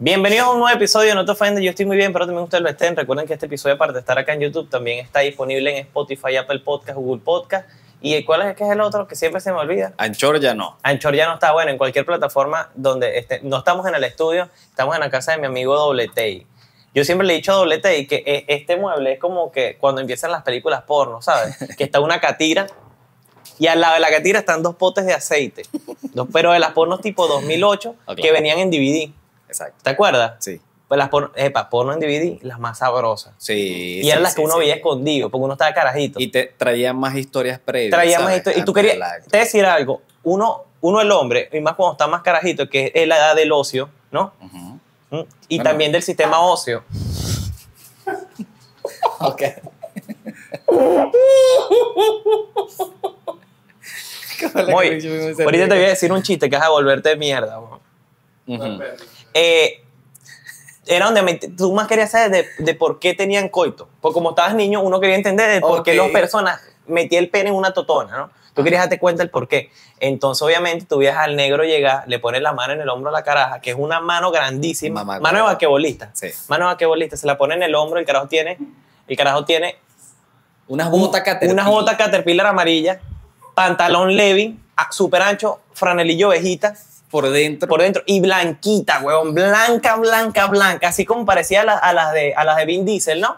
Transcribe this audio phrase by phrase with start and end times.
[0.00, 2.44] Bienvenidos a un nuevo episodio de No te ofendes, yo estoy muy bien, pero también
[2.44, 2.94] ustedes lo estén.
[2.94, 6.36] Recuerden que este episodio, aparte de estar acá en YouTube, también está disponible en Spotify,
[6.36, 7.68] Apple Podcast, Google Podcast.
[8.00, 9.94] ¿Y cuál es, que es el otro que siempre se me olvida?
[9.96, 10.78] Anchor ya no.
[10.84, 14.48] Anchor ya no está, bueno, en cualquier plataforma donde esté, no estamos en el estudio,
[14.70, 16.46] estamos en la casa de mi amigo Dobletei.
[16.94, 20.00] Yo siempre le he dicho a Dobletei que e- este mueble es como que cuando
[20.00, 21.56] empiezan las películas porno, ¿sabes?
[21.76, 22.68] Que está una catira
[23.58, 25.62] y al lado de la catira están dos potes de aceite.
[26.14, 29.10] Dos, pero de las pornos tipo 2008 Ah, que venían en DVD.
[29.48, 29.78] Exacto.
[29.82, 30.34] ¿Te acuerdas?
[30.38, 30.60] Sí.
[30.86, 33.34] Pues las porno, epa, porno en DVD, las más sabrosas.
[33.36, 33.98] Sí.
[33.98, 34.60] y sí, eran las sí, que uno sí.
[34.60, 36.18] veía escondido, porque uno estaba carajito.
[36.20, 37.90] Y te traía más historias previas.
[37.90, 38.38] Traía más ¿sabes?
[38.38, 38.58] historia.
[38.60, 42.06] Y tú Antes querías, te decir algo, uno, uno el hombre, y más cuando está
[42.06, 44.32] más carajito, que es la edad del ocio, ¿no?
[45.10, 45.20] ¿Mm?
[45.48, 45.70] Y Bueno.
[45.70, 46.84] también del sistema óseo.
[49.20, 49.42] Ok.
[54.68, 54.88] Muy-
[55.44, 57.58] ahorita te voy a decir un chiste que vas a volverte mierda.
[57.60, 57.80] weón.
[58.46, 58.82] Ujú.
[59.38, 59.84] Eh,
[60.86, 63.88] era donde me- tú más querías saber de, de por qué tenían coito.
[64.00, 67.50] Porque como estabas niño, uno quería entender de por qué las personas metían el pene
[67.50, 68.30] en una totona, ¿no?
[68.54, 69.70] Tú querías darte cuenta del por qué.
[70.00, 73.12] Entonces, obviamente, tú veías al negro llegar, le pones la mano en el hombro a
[73.12, 76.10] la caraja, que es una mano grandísima, Mamá, mano de vaquebolista.
[76.14, 76.28] Sí.
[76.48, 78.58] Mano de vaquebolista, se la pone en el hombro, el carajo tiene,
[79.06, 79.76] el carajo tiene
[80.66, 81.52] Unas botas Caterpillar.
[81.52, 82.98] unas botas Caterpillar amarillas,
[83.54, 86.74] pantalón Levi, ah, súper ancho, franelillo ovejita,
[87.10, 87.68] por dentro.
[87.68, 92.12] por dentro y blanquita, huevón, blanca, blanca, blanca, así como parecía a, la- a las
[92.12, 93.36] de, a las de Vin Diesel, ¿no?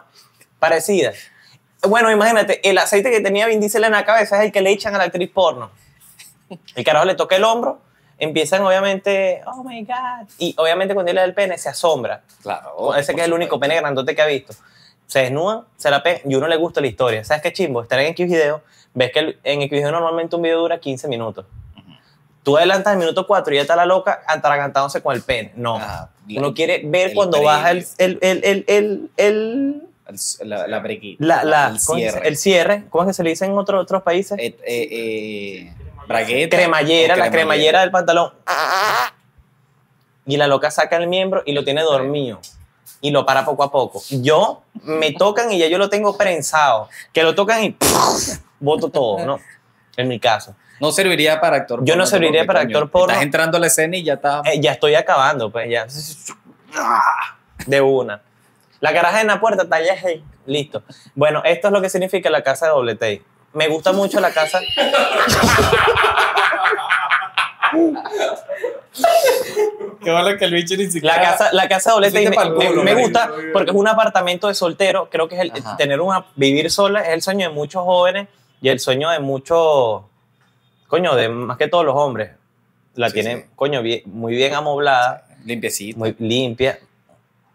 [0.58, 1.12] Parecida.
[1.88, 4.70] Bueno, imagínate, el aceite que tenía Vin Diesel en la cabeza es el que le
[4.70, 5.70] echan a la actriz porno.
[6.74, 7.80] El carajo le toca el hombro,
[8.18, 12.22] empiezan obviamente, oh my God, y obviamente cuando él le da el pene se asombra.
[12.42, 12.94] Claro.
[12.96, 14.52] Ese que es el único pene grandote que ha visto.
[15.06, 17.24] Se desnudan, se la pegan y uno le gusta la historia.
[17.24, 17.82] ¿Sabes qué chimbo?
[17.82, 18.62] Estar en X video,
[18.94, 21.46] ves que el- en X video normalmente un video dura 15 minutos.
[22.42, 25.52] Tú adelantas el minuto 4 y ya está la loca atragantándose con el pene.
[25.56, 25.76] No.
[25.76, 29.82] Ah, la- uno quiere ver cuando baja el, el, el, el, el, el-
[30.48, 31.24] La, la brequita.
[31.24, 32.28] la, la- el cierre.
[32.28, 32.84] el cierre.
[32.88, 34.38] ¿Cómo es que se le dice en otros otros países?
[34.38, 35.74] Eh, eh, eh,
[36.08, 36.56] bragueta.
[36.56, 38.32] cremallera, la cremallera del pantalón.
[40.26, 42.40] Y la loca saca el miembro y lo tiene dormido.
[43.02, 44.02] Y lo para poco a poco.
[44.10, 46.88] Yo me tocan y ya yo lo tengo prensado.
[47.12, 47.76] Que lo tocan y
[48.60, 49.38] boto todo, ¿no?
[49.96, 50.54] En mi caso.
[50.80, 53.12] No serviría para actor Yo no serviría para coño, actor porno.
[53.12, 54.42] Estás entrando a la escena y ya está.
[54.44, 55.86] Eh, ya estoy acabando, pues ya.
[57.66, 58.22] De una.
[58.80, 60.82] La caraja en la puerta ya hey, listo.
[61.14, 63.22] Bueno, esto es lo que significa la casa de doble T.
[63.52, 64.60] Me gusta mucho la casa.
[70.02, 73.30] Qué malo que el bicho ni La casa, la casa doble T Pusiste me, gusta
[73.52, 75.08] porque es un apartamento de soltero.
[75.10, 75.76] Creo que es el Ajá.
[75.76, 78.28] tener una vivir sola es el sueño de muchos jóvenes
[78.62, 80.02] y el sueño de muchos,
[80.90, 82.32] coño, de más que todos los hombres.
[82.96, 83.44] La Sí, tienen, sí.
[83.54, 85.98] coño, bien- muy bien amoblada, Limpiecito.
[85.98, 86.78] muy limpia.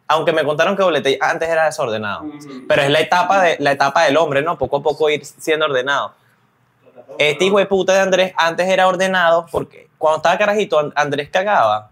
[0.07, 2.25] Aunque me contaron que doble T antes era desordenado.
[2.67, 4.57] Pero es la etapa, de, la etapa del hombre, ¿no?
[4.57, 6.13] Poco a poco ir siendo ordenado.
[7.19, 11.29] Este hijo de puta de Andrés antes era ordenado porque cuando estaba carajito, And- Andrés
[11.29, 11.89] cagaba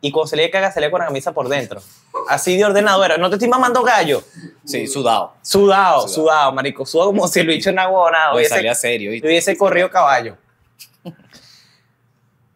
[0.00, 1.80] y cuando se le caga, salía con la camisa por dentro.
[2.28, 3.16] Así de ordenado era.
[3.18, 4.22] No te estoy mamando gallo.
[4.64, 5.34] Sí, sudado.
[5.42, 6.08] Sudado, Sudado.
[6.08, 6.84] sudado, marico.
[6.86, 9.10] Sudado como si lo hizo en agua Oye, hubiese, salía serio.
[9.12, 9.26] ¿viste?
[9.28, 10.36] hubiese corrido caballo.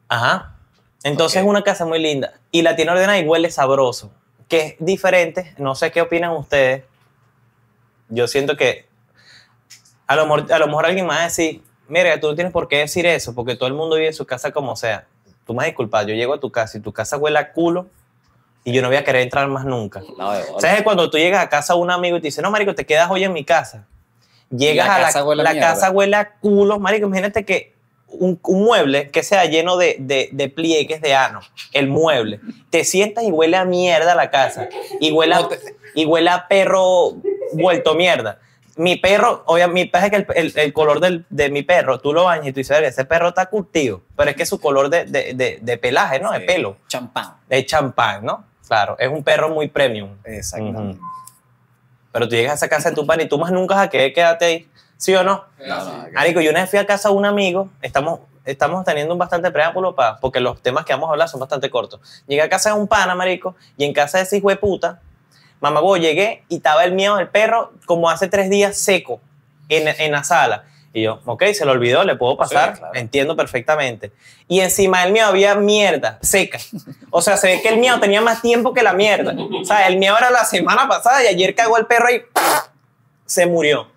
[0.08, 0.56] Ajá.
[1.02, 2.34] Entonces es una casa muy linda.
[2.50, 4.12] Y la tiene ordenada y huele sabroso.
[4.48, 5.54] Que es diferente.
[5.58, 6.84] No sé qué opinan ustedes.
[8.08, 8.86] Yo siento que
[10.06, 12.52] a lo, mejor, a lo mejor alguien me va a decir, mira, tú no tienes
[12.52, 15.06] por qué decir eso, porque todo el mundo vive en su casa como sea.
[15.44, 17.52] Tú me vas a disculpar, yo llego a tu casa y tu casa huele a
[17.52, 17.86] culo
[18.64, 20.02] y yo no voy a querer entrar más nunca.
[20.18, 20.32] No.
[20.58, 22.84] ¿Sabes cuando tú llegas a casa de un amigo y te dice, no, marico, te
[22.84, 23.86] quedas hoy en mi casa?
[24.50, 27.75] Llegas La a la casa huele a la casa huele a culo, marico, imagínate que
[28.08, 31.40] un, un mueble que sea lleno de, de, de pliegues de ano,
[31.72, 34.68] el mueble, te sientas y huele a mierda la casa,
[35.00, 35.48] y huele a,
[35.94, 37.14] y huele a perro
[37.52, 38.38] vuelto mierda.
[38.78, 42.12] Mi perro, obviamente, mi pasa que el, el- el color del- de mi perro, tú
[42.12, 44.90] lo bañas y tú dices, "Verga, ese perro está curtido, pero es que su color
[44.90, 46.30] de, de, pelaje, ¿no?
[46.32, 46.44] De Sí.
[46.46, 47.36] pelo, Champán.
[47.48, 48.44] de champán, ¿no?
[48.68, 50.10] Claro, es un perro muy premium.
[50.24, 51.00] Exactamente.
[52.12, 54.12] Pero tú llegas a esa casa de tu pan y tú más nunca a querer
[54.12, 54.68] quedarte ahí.
[54.96, 55.44] ¿Sí o no?
[56.12, 59.50] Marico, yo una vez fui a casa de un amigo, estamos, estamos teniendo un bastante
[59.50, 62.00] preámbulo pa, porque los temas que vamos a hablar son bastante cortos.
[62.26, 65.00] Llegué a casa de un pana, marico, y en casa de ese hijo de puta,
[65.60, 69.20] mamá, vos llegué y estaba el miedo del perro como hace tres días seco
[69.68, 70.64] en, en la sala.
[70.94, 72.94] Y yo, ok, se lo olvidó, le puedo pasar, Sí, claro.
[72.94, 74.12] entiendo perfectamente.
[74.48, 76.58] Y encima del mío había mierda seca.
[77.10, 79.34] O sea, se ve que el mío tenía más tiempo que la mierda.
[79.60, 82.22] O sea, el mío era la semana pasada y ayer cagó el perro y
[83.26, 83.88] se murió.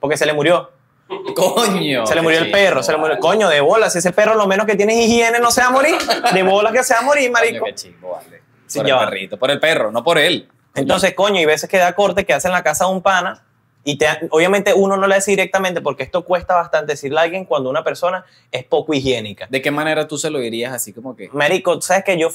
[0.00, 0.70] Porque se le murió.
[1.34, 2.06] Coño.
[2.06, 3.18] Se le murió el perro, se le murió.
[3.18, 5.70] Coño, de bola, si ese perro lo menos que tiene higiene no se va a
[5.70, 5.96] morir.
[6.32, 7.64] De bola que se va a morir, Coño, marico.
[7.64, 8.42] qué chingo, vale.
[8.74, 10.48] Por el perrito, por el perro, no por él.
[10.74, 13.42] Entonces, coño, y veces que da corte que hace en la casa de un pana
[13.84, 17.46] y te, obviamente uno no le dice directamente porque esto cuesta bastante decirle a alguien
[17.46, 19.46] cuando una persona es poco higiénica.
[19.48, 21.30] ¿De qué manera tú se lo dirías así como que?
[21.32, 22.28] Marico, ¿sabes que yo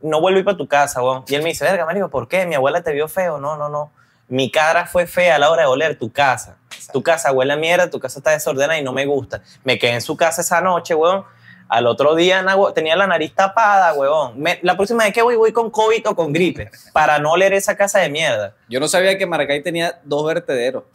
[0.00, 1.24] no vuelvo a ir para tu casa, weón?
[1.26, 2.46] Y él me dice, verga, marico, ¿por qué?
[2.46, 3.38] ¿Mi abuela te vio feo?
[3.38, 3.90] No, no, no.
[4.32, 6.56] Mi cara fue fea a la hora de oler tu casa.
[6.90, 9.42] Tu casa huele a mierda, tu casa está desordenada y no me gusta.
[9.62, 11.22] Me quedé en su casa esa noche, weón.
[11.68, 12.42] Al otro día
[12.74, 14.40] tenía la nariz tapada, weón.
[14.40, 17.52] Me- la próxima vez que voy, voy con COVID o con gripe para no oler
[17.52, 18.54] esa casa de mierda.
[18.70, 20.84] Yo no sabía que Maracay tenía dos vertederos.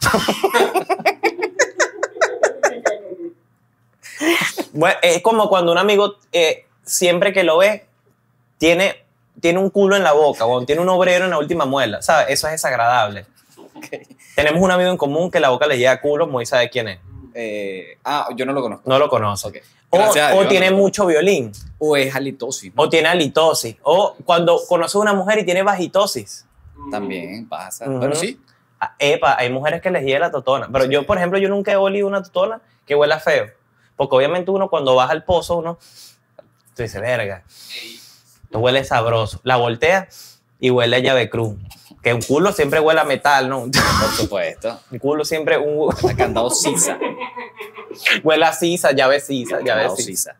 [4.72, 7.86] Bueno, es como cuando un amigo, eh, siempre que lo ve,
[8.58, 9.04] tiene,
[9.40, 10.66] tiene un culo en la boca, weón.
[10.66, 12.26] Tiene un obrero en la última muela, ¿sabes?
[12.30, 13.26] Eso es desagradable.
[14.34, 16.88] Tenemos un amigo en común que la boca le llega a culo, muy sabe quién
[16.88, 16.98] es.
[17.34, 18.88] Eh, ah, yo no lo conozco.
[18.88, 19.48] No lo conoce.
[19.48, 19.56] Ok.
[19.90, 22.82] O, o tiene mucho violín, O es halitosis, ¿no?
[22.82, 26.44] o tiene halitosis, o cuando conoces a una mujer y tiene vagitosis.
[26.90, 27.88] También pasa.
[27.88, 27.98] Ujú.
[27.98, 28.38] Bueno, sí.
[28.80, 30.68] Ah, Epa, hay mujeres que les llega la totona.
[30.70, 33.46] Pero yo, por ejemplo, yo nunca he olido una totona que huela feo.
[33.96, 35.78] Porque obviamente uno cuando baja al pozo, uno
[36.76, 37.42] tú dices, verga,
[38.48, 39.40] esto huele sabroso.
[39.42, 40.08] La voltea
[40.58, 41.54] y huele a llave cruz.
[42.02, 43.64] Que un culo siempre huele a metal, ¿no?
[43.64, 44.80] Por supuesto.
[44.90, 46.98] Un culo siempre un, La candado sisa.
[48.22, 50.36] huele a sisa, llave sisa, llave sisa.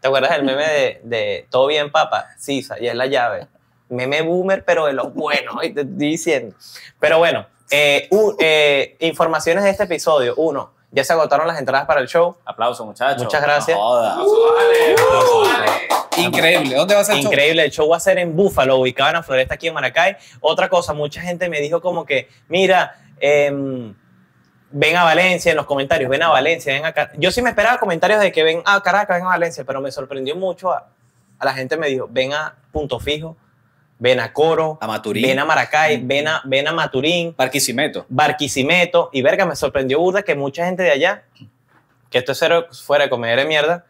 [0.00, 2.28] ¿Te acuerdas del meme de, de Todo bien, papá?
[2.38, 3.48] Sisa, y es la llave.
[3.90, 6.54] Meme boomer, pero de los buenos, te estoy diciendo.
[7.00, 8.08] Pero bueno, eh,
[8.38, 10.34] eh, informaciones de este episodio.
[10.36, 12.36] Uno, ya se agotaron las entradas para el show.
[12.44, 13.22] Aplausos, muchachos.
[13.22, 13.76] Muchas gracias.
[13.76, 14.16] No joda.
[16.24, 16.74] Increíble.
[16.74, 17.32] ¿Dónde va a ser el show?
[17.32, 20.16] Increíble, el show va a ser en Búfalo, ubicado en la floresta aquí en Maracay.
[20.40, 23.94] Otra cosa, mucha gente me dijo como que, mira, em,
[24.70, 27.12] ven a Valencia en los comentarios, ven a Valencia, ven a Car-".
[27.16, 29.90] Yo sí me esperaba comentarios de que ven a Caracas, ven a Valencia, pero me
[29.90, 30.70] sorprendió mucho.
[30.70, 30.88] A,
[31.38, 33.36] a la gente me dijo, ven a Punto Fijo,
[33.98, 35.22] ven a Coro, A Maturín.
[35.26, 38.06] ven a Maracay, ven a, ven a Maturín, Barquisimeto.
[38.08, 39.10] Barquisimeto.
[39.12, 41.24] Y verga, me sorprendió burda que mucha gente de allá,
[42.10, 43.84] que esto es cero fuera de comer de mierda.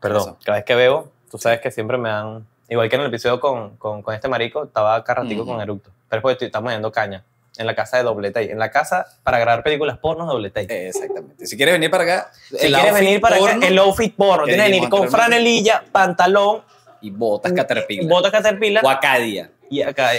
[0.00, 0.38] Perdón, Eso.
[0.44, 2.46] cada vez que veo, tú sabes que siempre me dan.
[2.68, 5.90] Igual que en el episodio con, con, con este marico, estaba carratico con eructo.
[6.08, 7.24] Pero es porque estoy- estamos yendo caña.
[7.56, 8.52] En la casa de Doblete.
[8.52, 10.60] En la casa para grabar películas porno Doblete.
[10.68, 11.46] Eh, Exactamente.
[11.46, 14.44] Si quieres venir para acá, si quieres venir para acá, porno el outfit porno.
[14.44, 16.62] que Tienes que venir con franelilla, pantalón,
[17.00, 18.06] y botas caterpillar.
[18.08, 19.50] bota caterpillar O Acadia.
[19.70, 20.10] y acá.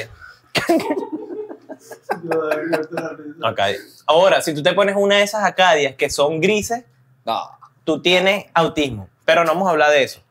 [3.44, 3.78] Acadia.
[4.06, 6.84] Ahora, si tú te pones una de esas acadias que son grises,
[7.26, 7.50] No.
[7.84, 10.22] tú tienes autismo, pero no vamos a hablar de eso.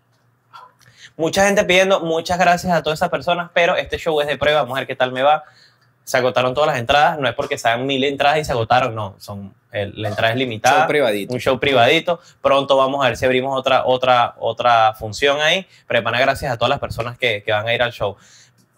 [1.16, 4.62] Mucha gente pidiendo, muchas gracias a todas esas personas, pero este show es de prueba,
[4.62, 5.42] vamos a ver qué tal me va.
[6.04, 9.16] Se agotaron todas las entradas, no es porque sean mil entradas y se agotaron, no,
[9.18, 10.78] son, el- la entrada es limitada.
[10.80, 11.34] Show privadito.
[11.34, 12.20] Un show privadito.
[12.40, 15.66] Pronto vamos a ver si abrimos otra, otra, otra función ahí.
[15.86, 18.16] Pero pana, gracias a todas las personas que, que van a ir al show.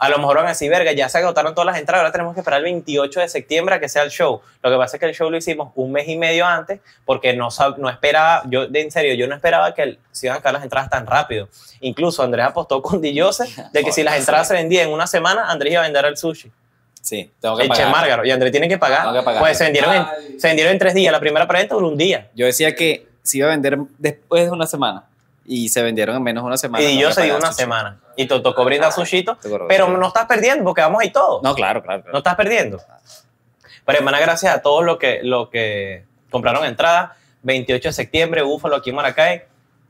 [0.00, 2.32] A lo mejor van a decir, verga, ya se agotaron todas las entradas, ahora tenemos
[2.34, 4.40] que esperar el 28 de septiembre a que sea el show.
[4.62, 7.34] Lo que pasa es que el show lo hicimos un mes y medio antes porque
[7.34, 10.38] no, no esperaba, yo de en serio, yo no esperaba que el- se iban a
[10.40, 11.48] acabar las entradas tan rápido.
[11.80, 15.50] Incluso Andrés apostó con Dillose de que si las entradas se vendían en una semana,
[15.50, 16.50] Andrés iba a vender el sushi.
[17.02, 17.92] Sí, tengo que El Che pagar.
[17.92, 18.24] Márgaro.
[18.26, 19.02] Y Andrés tiene que pagar.
[19.02, 19.40] Tengo que pagar.
[19.42, 21.12] Pues se vendieron, en, se vendieron en tres días.
[21.12, 22.28] La primera preventa duró un día.
[22.34, 25.04] Yo decía que se iba a vender después de una semana.
[25.52, 26.84] Y se vendieron en menos de una semana.
[26.84, 27.62] y tengo yo que se dio pagar una sushi.
[27.62, 28.00] semana.
[28.16, 29.36] Y te tocó brindar sushito.
[29.68, 31.42] Pero no estás perdiendo porque vamos ahí todos.
[31.42, 31.98] No, claro, claro.
[31.98, 32.18] No claro.
[32.18, 32.80] estás perdiendo.
[33.84, 37.16] Pero hermana, gracias a todos los que, los que compraron entrada.
[37.42, 39.42] 28 de septiembre, Búfalo aquí en Maracay.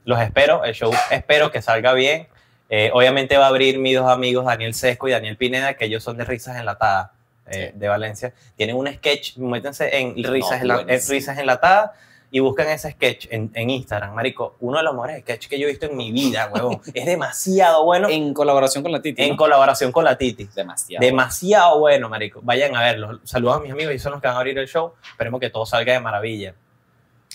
[0.05, 0.64] Los espero.
[0.64, 2.26] El show espero que salga bien.
[2.71, 6.02] Eh, obviamente va a abrir mis dos amigos, Daniel Sesco y Daniel Pineda, que ellos
[6.02, 7.11] son de Risas Enlatadas
[7.49, 8.33] eh, de Valencia.
[8.57, 11.12] Tienen un sketch, métanse en Risas, No, Enla- buenísimo.
[11.12, 11.90] en Risas Enlatadas
[12.33, 14.57] y buscan ese sketch en, en Instagram, marico.
[14.61, 16.81] Uno de los mejores sketches que yo he visto en mi vida, huevón.
[16.95, 19.29] es demasiado bueno en, En colaboración con la Titi.
[19.29, 19.37] ¿no?
[19.37, 20.49] colaboración con la Titi.
[20.55, 21.05] Demasiado.
[21.05, 22.41] Demasiado bueno, marico.
[22.43, 23.21] Vayan a verlo.
[23.25, 24.93] Saludos a mis amigos, ellos son los que van a abrir el show.
[25.11, 26.55] Esperemos que todo salga de maravilla.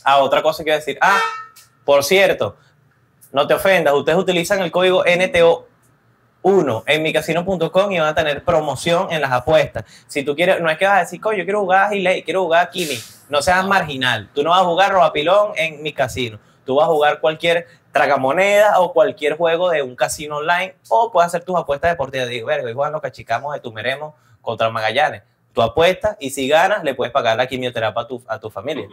[0.03, 0.97] Ah, otra cosa que iba a decir.
[1.01, 1.19] Ah,
[1.83, 2.55] por cierto,
[3.33, 9.11] no te ofendas, ustedes utilizan el código NTO1 en micasino.com y van a tener promoción
[9.11, 9.83] en las apuestas.
[10.07, 12.23] Si tú quieres, no es que vas a decir, coño, yo quiero jugar a Gilei,
[12.23, 12.97] quiero jugar a Kimi.
[13.29, 14.29] No seas marginal.
[14.33, 16.39] Tú no vas a jugar Robapilón en mi casino.
[16.65, 21.27] Tú vas a jugar cualquier tragamoneda o cualquier juego de un casino online o puedes
[21.27, 22.27] hacer tus apuestas deportivas.
[22.27, 25.23] Digo, verga, hoy juegan los cachicamos de Tumeremos contra Magallanes.
[25.53, 28.87] Tú apuestas y si ganas, le puedes pagar la quimioterapia a tu, a tu familia.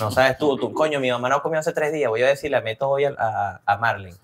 [0.00, 2.50] No sabes tú, tú, coño, mi mamá no comió hace tres días, voy a decir,
[2.50, 4.16] le meto hoy a, a, a Marlin.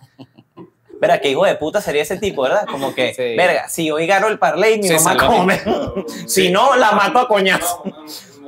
[1.01, 2.67] Verga, qué hijo de puta sería ese tipo, ¿verdad?
[2.69, 3.37] Como que, Sí.
[3.37, 5.61] verga, si hoy gano el parlay, mi Se mamá come.
[6.27, 7.85] si no, la mato a coñazo.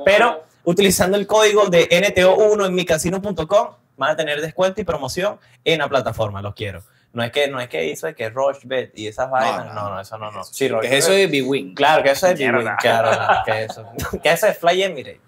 [0.03, 5.79] Pero utilizando el código de NTO1 en micasino.com van a tener descuento y promoción en
[5.79, 6.81] la plataforma, los quiero.
[7.13, 9.75] No es que, no es que hizo de que Rochebet y esas vainas.
[9.75, 10.43] No, no, eso no, no.
[10.45, 10.97] Sí, ¿Qué Rochebet.
[10.97, 11.73] es eso de B-Wing?
[11.75, 12.39] Claro, que eso es.
[12.39, 13.85] B-Wing, claro, que eso.
[14.23, 15.19] Que eso es Fly Emirates.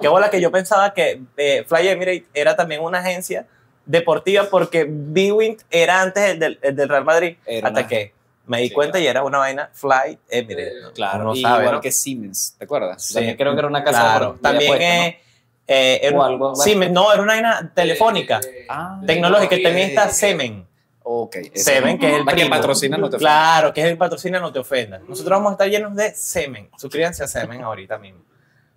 [0.00, 3.46] Qué bola que yo pensaba que eh, Fly Emirates era también una agencia
[3.86, 7.36] deportiva porque B-Wing era antes el del, el del Real Madrid.
[7.46, 8.12] Era hasta una- que
[8.46, 9.04] me di Sí, cuenta claro.
[9.04, 10.82] y era una vaina Fly Emirates.
[10.82, 10.92] ¿no?
[10.92, 11.80] Claro, Uno y sabe, igual ¿no?
[11.80, 13.02] que Siemens, ¿te acuerdas?
[13.04, 13.14] Sí.
[13.14, 15.20] También creo que era una casa Claro, de también apuestas, eh,
[15.68, 18.46] eh, era- O algo, me- no, era una vaina telefónica, ¿no?
[18.68, 20.66] Ah, tecnológica, también está Semen.
[21.02, 21.36] ok.
[21.54, 22.50] Semen, que es el La que primo.
[22.50, 24.98] patrocina no te Claro, que es el patrocina, no te ofenda.
[25.00, 26.70] Nosotros vamos a estar llenos de semen.
[26.76, 28.20] Suscríbanse a semen ahorita mismo.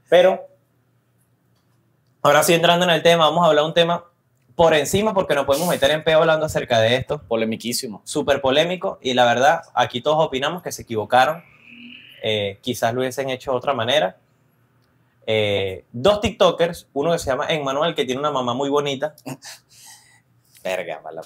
[0.09, 0.47] Pero,
[2.21, 4.03] ahora sí entrando en el tema, vamos a hablar un tema
[4.60, 7.22] por encima porque nos podemos meter en peo hablando acerca de esto.
[7.30, 8.01] Polemiquísimo.
[8.04, 11.42] Súper polémico y la verdad, aquí todos opinamos que se equivocaron.
[12.22, 14.18] Eh, quizás lo hubiesen hecho de otra manera.
[15.25, 19.16] Eh, dos TikTokers, uno que se llama Emmanuel, que tiene una mamá muy bonita.
[20.62, 21.22] Verga, mala.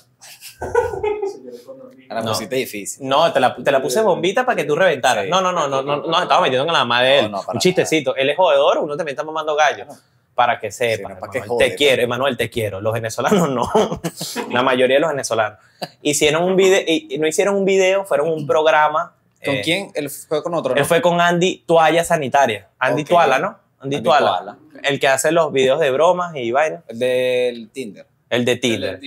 [2.09, 2.33] La No.
[2.33, 3.07] pusiste difícil.
[3.09, 5.23] No, te la, te la puse bombita para que tú reventaras.
[5.25, 5.31] Sí.
[5.31, 7.31] No, no, no, no, no, no, estaba metiendo en la madre de él.
[7.31, 8.15] No, no, un chistecito.
[8.15, 9.87] Él es jodedor, uno también está mamando gallo.
[10.35, 12.01] Para que sepa, Sí, no, para Emanuel, que jode, te quiero.
[12.01, 12.81] Emanuel, te quiero.
[12.81, 13.69] Los venezolanos no.
[14.51, 15.59] la mayoría de los venezolanos.
[16.01, 19.15] Hicieron un video, y y no hicieron un video, fueron un programa.
[19.43, 19.91] ¿Con eh, quién?
[19.93, 20.85] Él fue con otro, Él ¿no?
[20.85, 22.69] fue con Andy Toalla Sanitaria.
[22.79, 23.09] Andy Ok.
[23.09, 23.59] Tuala, ¿no?
[23.79, 24.37] Andy, Andy Tuala.
[24.37, 24.57] Tuala.
[24.83, 26.83] El que hace los videos de bromas y vainas.
[26.87, 28.07] El del Tinder.
[28.29, 28.99] El de Tinder.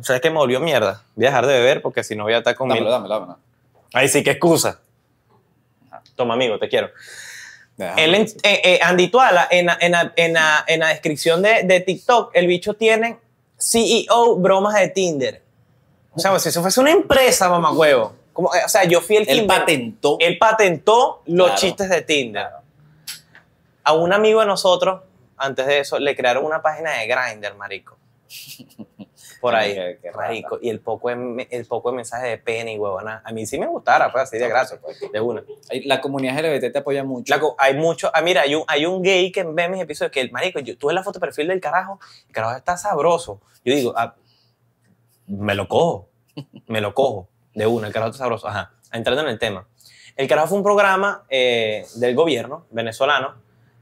[0.00, 1.02] ¿Sabes qué me volvió mierda?
[1.14, 3.38] Voy a dejar de beber porque si no voy a estar con Dámelo, dámelo, dámelo.
[3.92, 4.80] Ahí sí que excusa.
[6.14, 6.90] Toma, amigo, te quiero.
[7.78, 11.42] Él en- eh, eh, Andy Tuala, en, la- en, la- en, la- en la descripción
[11.42, 13.18] de, de TikTok, el bicho tiene
[13.58, 15.42] CEO bromas de Tinder.
[16.14, 18.14] O sea, si eso fuese una empresa, mamagüevo.
[18.32, 20.16] Como, eh, o sea, yo fui el que Él patentó.
[20.20, 21.60] él patentó los Claro.
[21.60, 22.46] chistes de Tinder.
[23.82, 25.02] A un amigo de nosotros,
[25.36, 27.96] antes de eso, le crearon una página de Grindr, marico.
[29.44, 30.58] Por ahí, Qué- marico.
[30.62, 33.20] Y el poco, de, el poco de mensajes de pena y huevona.
[33.24, 35.44] A mí sí me gustara, pues así de gracia, pues, de una.
[35.84, 37.54] La comunidad LGBT te apoya mucho.
[37.58, 38.10] Hay mucho.
[38.14, 40.78] Ah, mira, hay un, hay un gay que ve mis episodios que el marico, yo,
[40.78, 43.42] tú ves la foto de perfil del carajo, el carajo está sabroso.
[43.64, 44.14] Yo digo, ah,
[45.26, 46.08] me lo cojo,
[46.66, 48.48] me lo cojo de una, el carajo está sabroso.
[48.48, 49.68] Ajá, entrando en el tema.
[50.16, 53.34] El carajo fue un programa eh, del gobierno venezolano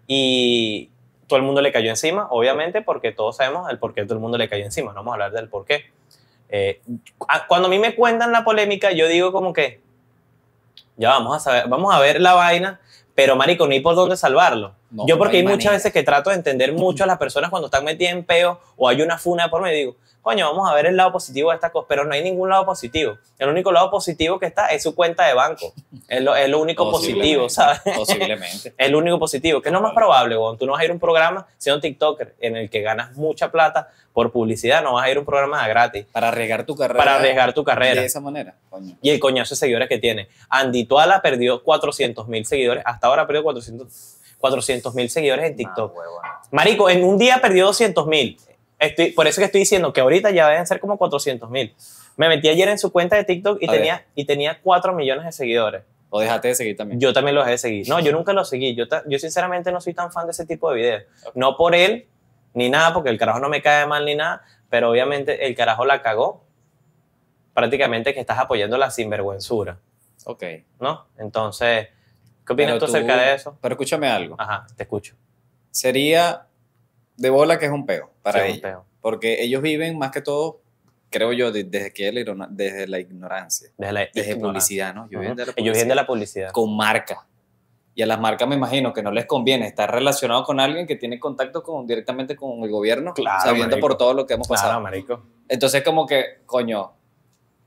[0.07, 0.91] y
[1.33, 4.21] todo el mundo le cayó encima, obviamente, porque todos sabemos el por qué todo el
[4.21, 4.91] mundo le cayó encima.
[4.91, 5.87] No vamos a hablar del por qué.
[6.51, 6.83] Eh,
[7.49, 9.81] cuando a mí me cuentan la polémica, yo digo como que,
[10.99, 12.81] ya vamos a saber, vamos a ver la vaina,
[13.15, 14.75] pero marico, ni por dónde salvarlo.
[14.93, 17.19] No, yo no porque hay hay, muchas veces que trato de entender mucho a las
[17.19, 20.71] personas cuando están metidas en peo o hay una funa por medio, digo, coño, vamos
[20.71, 23.19] a ver el lado positivo de esta cosa, pero no hay ningún lado positivo.
[23.39, 25.75] El único lado positivo que está es su cuenta de banco.
[26.09, 27.49] Es lo, es lo único positivo.
[27.49, 27.81] ¿sabes?
[27.97, 28.75] Posiblemente.
[28.79, 30.57] Es lo único positivo, que es lo más probable, weón.
[30.59, 33.51] Tú no vas a ir a un programa siendo TikToker en el que ganas mucha
[33.51, 36.77] plata por publicidad, no vas a ir a un programa de gratis Para arriesgar tu
[36.77, 36.99] carrera.
[36.99, 38.01] para arriesgar tu carrera.
[38.01, 38.97] De esa manera, coño.
[39.01, 40.29] Y el coñazo de seguidores que tiene.
[40.51, 44.19] Andy Tuala perdió 400 mil seguidores, hasta ahora perdió 400
[44.95, 45.95] mil seguidores en TikTok.
[46.51, 48.39] Marico, en un día perdió 200 mil.
[49.15, 51.75] Por eso que estoy diciendo que ahorita ya deben ser como 400 mil.
[52.17, 53.81] Me metí ayer en su cuenta de TikTok y A ver.
[53.81, 55.83] tenía, y tenía 4 millones de seguidores.
[56.11, 57.01] O déjate de seguir también.
[57.01, 57.95] Yo también los he seguido.
[57.95, 58.75] No, yo nunca los seguí.
[58.75, 61.03] Yo, yo sinceramente no soy tan fan de ese tipo de videos.
[61.35, 62.07] No por él,
[62.53, 65.87] ni nada, porque el carajo no me cae mal ni nada, pero obviamente el carajo
[65.87, 66.45] la cagó.
[67.55, 69.79] Prácticamente que estás apoyando la sinvergüenzura,
[70.25, 70.43] ok.
[70.81, 71.07] ¿no?
[71.19, 71.89] Entonces,
[72.47, 73.59] ¿qué opinas tú acerca de eso?
[73.61, 74.37] Pero escúchame algo.
[74.39, 75.15] Ajá, te escucho.
[75.71, 76.47] Sería
[77.17, 78.61] de bola que es un peo para Sí, un ellos.
[78.63, 78.85] peo.
[79.01, 80.61] Porque ellos viven más que todo,
[81.11, 83.71] creo yo, de- desde, que la desde la ignorancia.
[83.77, 84.41] Desde la Desde ignorancia.
[84.41, 85.07] publicidad, ¿no?
[85.07, 85.97] Ellos viven de la Ellos vienen de publicidad.
[85.97, 86.51] la publicidad.
[86.53, 87.27] Con marca.
[87.95, 90.97] Y a las marcas me imagino que no les conviene estar relacionado con alguien que
[90.97, 93.87] tiene contacto con, directamente con el gobierno, Claro, sabiendo marico.
[93.89, 94.71] por todo lo que hemos pasado.
[94.71, 95.23] Claro, marico.
[95.49, 96.93] Entonces, como que, coño,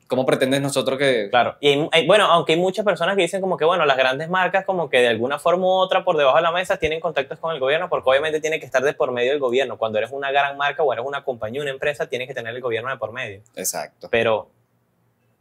[0.08, 1.30] ¿cómo pretendes nosotros que...
[1.30, 1.56] Claro.
[1.60, 4.30] Y hay- hay- bueno, aunque hay muchas personas que dicen como que, bueno, las grandes
[4.30, 7.40] marcas como que de alguna forma u otra por debajo de la mesa tienen contactos
[7.40, 9.78] con el gobierno porque obviamente tiene que estar de por medio del gobierno.
[9.78, 12.62] Cuando eres una gran marca o eres una compañía, una empresa, tienes que tener el
[12.62, 13.42] gobierno de por medio.
[13.56, 14.08] Exacto.
[14.12, 14.50] Pero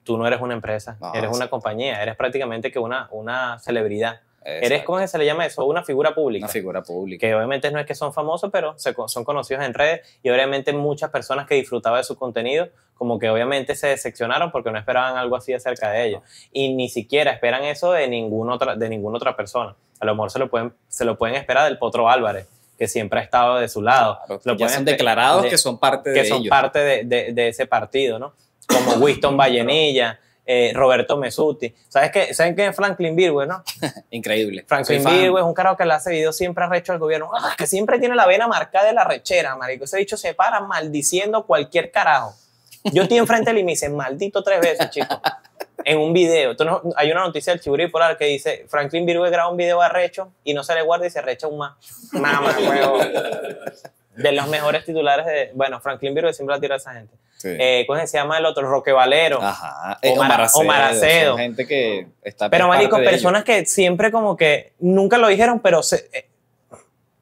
[0.02, 4.21] tú no eres una empresa, No, eres una compañía, eres prácticamente que una, una celebridad.
[4.45, 4.87] Eres, Exacto.
[4.87, 5.65] ¿cómo es que se le llama eso?
[5.65, 6.45] Una figura pública.
[6.45, 7.27] Una figura pública.
[7.27, 10.73] que obviamente no es que son famosos, pero se son conocidos en redes y obviamente
[10.75, 15.17] muchas personas que disfrutaban de su contenido, como que obviamente se decepcionaron porque no esperaban
[15.17, 16.23] algo así acerca de ellos.
[16.53, 19.75] Y ni siquiera esperan eso de, ningún otra, de ninguna otra persona.
[20.01, 22.47] A lo mejor se lo, pueden, se lo pueden esperar del Potro Álvarez,
[22.77, 24.19] que siempre ha estado de su lado.
[24.27, 26.51] Claro, lo ya son declarados de- que son parte de que son ellos.
[26.51, 28.35] parte de, de- de ese partido, ¿no?
[28.69, 31.75] Como Winston Vallenilla, eh, Roberto Mesuti.
[31.89, 32.35] ¿Sabes qué?
[32.35, 33.63] ¿Saben quién es Franklin Virgüe, no?
[34.11, 34.65] Increíble.
[34.67, 35.03] Franklin.
[35.05, 37.31] Virgo es un carajo que le hace videos siempre arrecho al gobierno.
[37.35, 39.85] Ah, que siempre tiene la vena marcada de la rechera, marico.
[39.85, 42.35] Ese dicho se para maldiciendo cualquier carajo.
[42.93, 45.21] Yo estoy enfrente de él y me dice, maldito tres veces, chico.
[45.87, 46.55] En un video.
[46.65, 50.33] No- hay una noticia del Chiburi Polar que dice, Franklin Virgue graba un video arrecho
[50.43, 51.75] y no se le guarda y se arrecha un más.
[52.13, 52.99] Mamá, huevo.
[54.17, 55.51] De los mejores titulares de...
[55.55, 57.13] Bueno, Franklin Virgue siempre la tira a esa gente.
[57.37, 57.49] Sí.
[57.59, 58.67] Eh, ¿Cómo se llama el otro?
[58.69, 59.43] Roque Valero.
[59.43, 59.99] Ajá.
[60.03, 61.33] Omar- Omar Acedo.
[61.33, 65.83] son gente que está Pero, marico, personas que siempre como que nunca lo dijeron, pero
[65.83, 66.29] se, eh,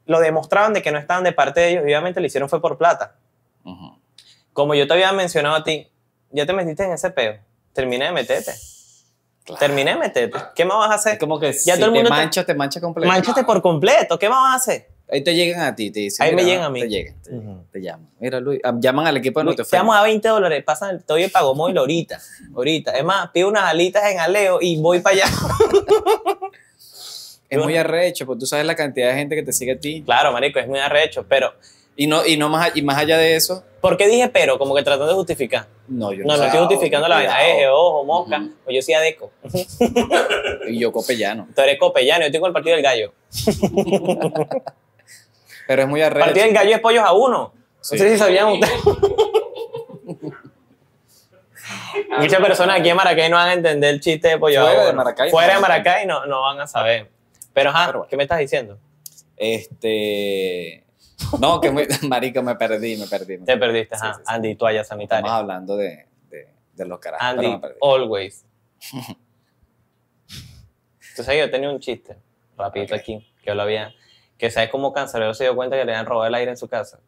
[0.07, 2.61] lo demostraban de que no estaban de parte de ellos y obviamente lo hicieron fue
[2.61, 3.15] por plata.
[4.53, 5.89] Como yo te había mencionado a ti,
[6.31, 7.39] ya te metiste en ese peo.
[7.73, 8.53] Terminé de meterte.
[9.45, 9.59] Claro.
[9.59, 10.39] Terminé de meterte.
[10.55, 11.19] ¿Qué más vas a Es hacer?
[11.19, 13.09] como que Ya si todo el te mundo te- manchas, te manchas completo.
[13.09, 14.19] Manchaste por completo.
[14.19, 14.89] ¿Qué más vas a hacer?
[15.13, 16.27] Ahí te llegan a ti, te dicen.
[16.27, 16.81] Ahí me llegan a mí.
[16.81, 17.31] Te llegan, te,
[17.71, 18.09] te llaman.
[18.19, 20.65] Mira, Luis, ah, llaman al equipo de Luis, no te te damos a 20 dólares,
[20.65, 22.19] pasan el, te doy el pago móvil ahorita.
[22.57, 22.93] Ahorita.
[22.93, 25.25] Es más, pido unas alitas en Aleo y voy para allá.
[27.49, 30.03] Es muy arrecho, porque tú sabes la cantidad de gente que te sigue a ti.
[30.03, 31.27] claro, marico, es muy arrecho.
[31.29, 31.53] Pero,
[31.97, 34.59] Y, no, y, no más, y más allá de eso, ¿por qué dije pero?
[34.59, 35.67] Como que tratando de justificar.
[35.87, 36.47] no, yo No, no sé.
[36.47, 37.35] estoy justificando la vaina.
[37.35, 37.59] Cuidado.
[37.61, 38.43] Eh, ojo, mosca.
[38.65, 39.31] Pues yo soy adeco.
[40.69, 41.47] Y yo copellano.
[41.55, 43.13] Tú eres copellano, yo con el partido del gallo.
[45.67, 46.33] Pero es muy arrecho.
[46.33, 47.53] del gallo es pollos a uno.
[47.55, 47.99] No Sí.
[47.99, 48.81] sé si sabían ustedes.
[52.19, 54.93] Muchas personas aquí en Maracay no van a entender el chiste de pollo Fuera de.
[54.93, 57.11] Maracay, Fuera de Maracay no, no van a saber.
[57.53, 58.11] Pero, ajá, Pero bueno.
[58.11, 58.79] ¿qué me estás diciendo?
[59.37, 60.85] Este.
[61.41, 61.87] No, que muy.
[62.09, 63.39] Marico, me perdí, me perdí.
[63.39, 63.61] me Te perdí.
[63.85, 64.15] perdiste, Sí, ajá.
[64.15, 64.33] sí, sí.
[64.35, 65.37] Andy, toalla Estamos sanitaria.
[65.37, 67.27] hablando de, de, de los carajos.
[67.27, 67.77] Andy, me perdí.
[67.83, 68.45] always.
[71.17, 72.17] Tú sabes que yo tenía un chiste,
[72.57, 73.93] rapidito aquí, que yo lo había,
[74.43, 76.67] que sabes cómo Cancelero se dio cuenta que le habían robado el aire en su
[76.69, 76.99] casa.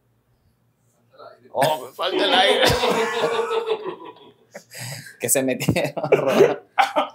[1.50, 2.62] Oh, me falta el aire.
[5.18, 6.60] Que se metieron.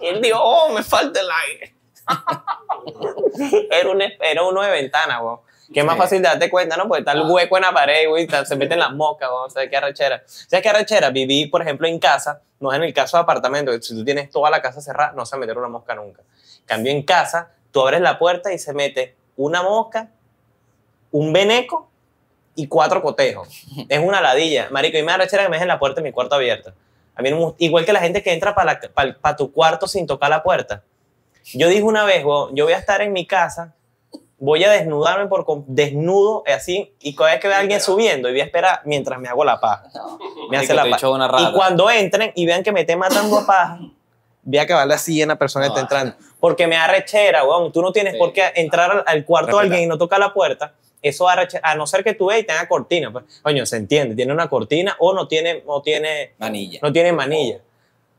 [0.00, 1.74] Y él dijo, oh, me falta el aire.
[3.70, 5.38] era, un, era uno de ventana, weón.
[5.72, 6.00] Que es más Sí.
[6.02, 6.86] fácil de darte cuenta, ¿no?
[6.86, 9.50] Porque está el hueco en la pared, güey, está- se meten las moscas, weón.
[9.50, 10.22] ¿Sabes qué arrechera?
[10.26, 11.08] ¿Sabes qué arrechera?
[11.08, 14.28] Vivir, por ejemplo, en casa, no es en el caso de apartamento, si tú tienes
[14.30, 16.20] toda la casa cerrada, no se va a meter una mosca nunca.
[16.66, 20.10] Cambio en casa, tú abres la puerta y se mete una mosca,
[21.10, 21.88] un veneco
[22.54, 23.48] y cuatro cotejos.
[23.88, 24.68] Es una ladilla.
[24.70, 26.74] Marico, y me arrechera que me dejen la puerta de mi cuarto abierta.
[27.14, 30.42] A mí no igual que la gente que entra para tu cuarto sin tocar la
[30.42, 30.82] puerta.
[31.54, 33.74] Yo dije una vez, yo voy a estar en mi casa,
[34.38, 38.28] voy a desnudarme por desnudo, eh, así, y cada vez que vea a alguien subiendo,
[38.28, 39.84] y voy a esperar mientras me hago la paja.
[40.50, 41.06] Me hace la paja.
[41.40, 43.80] Y cuando entren y vean que me esté matando a paja,
[44.42, 46.14] voy a acabarle así en la persona que está No, entrando.
[46.38, 47.72] Porque me da rechera, weón.
[47.72, 48.18] Tú no tienes Sí.
[48.18, 50.74] por qué entrar al, al cuarto de alguien y no tocar la puerta.
[51.02, 51.68] Eso da rechera.
[51.68, 53.10] A no ser que tú veas y tenga cortina.
[53.12, 54.14] Pues, coño, se entiende.
[54.14, 56.78] Tiene una cortina o no tiene, no tiene, Manilla.
[56.82, 57.58] no tiene manilla.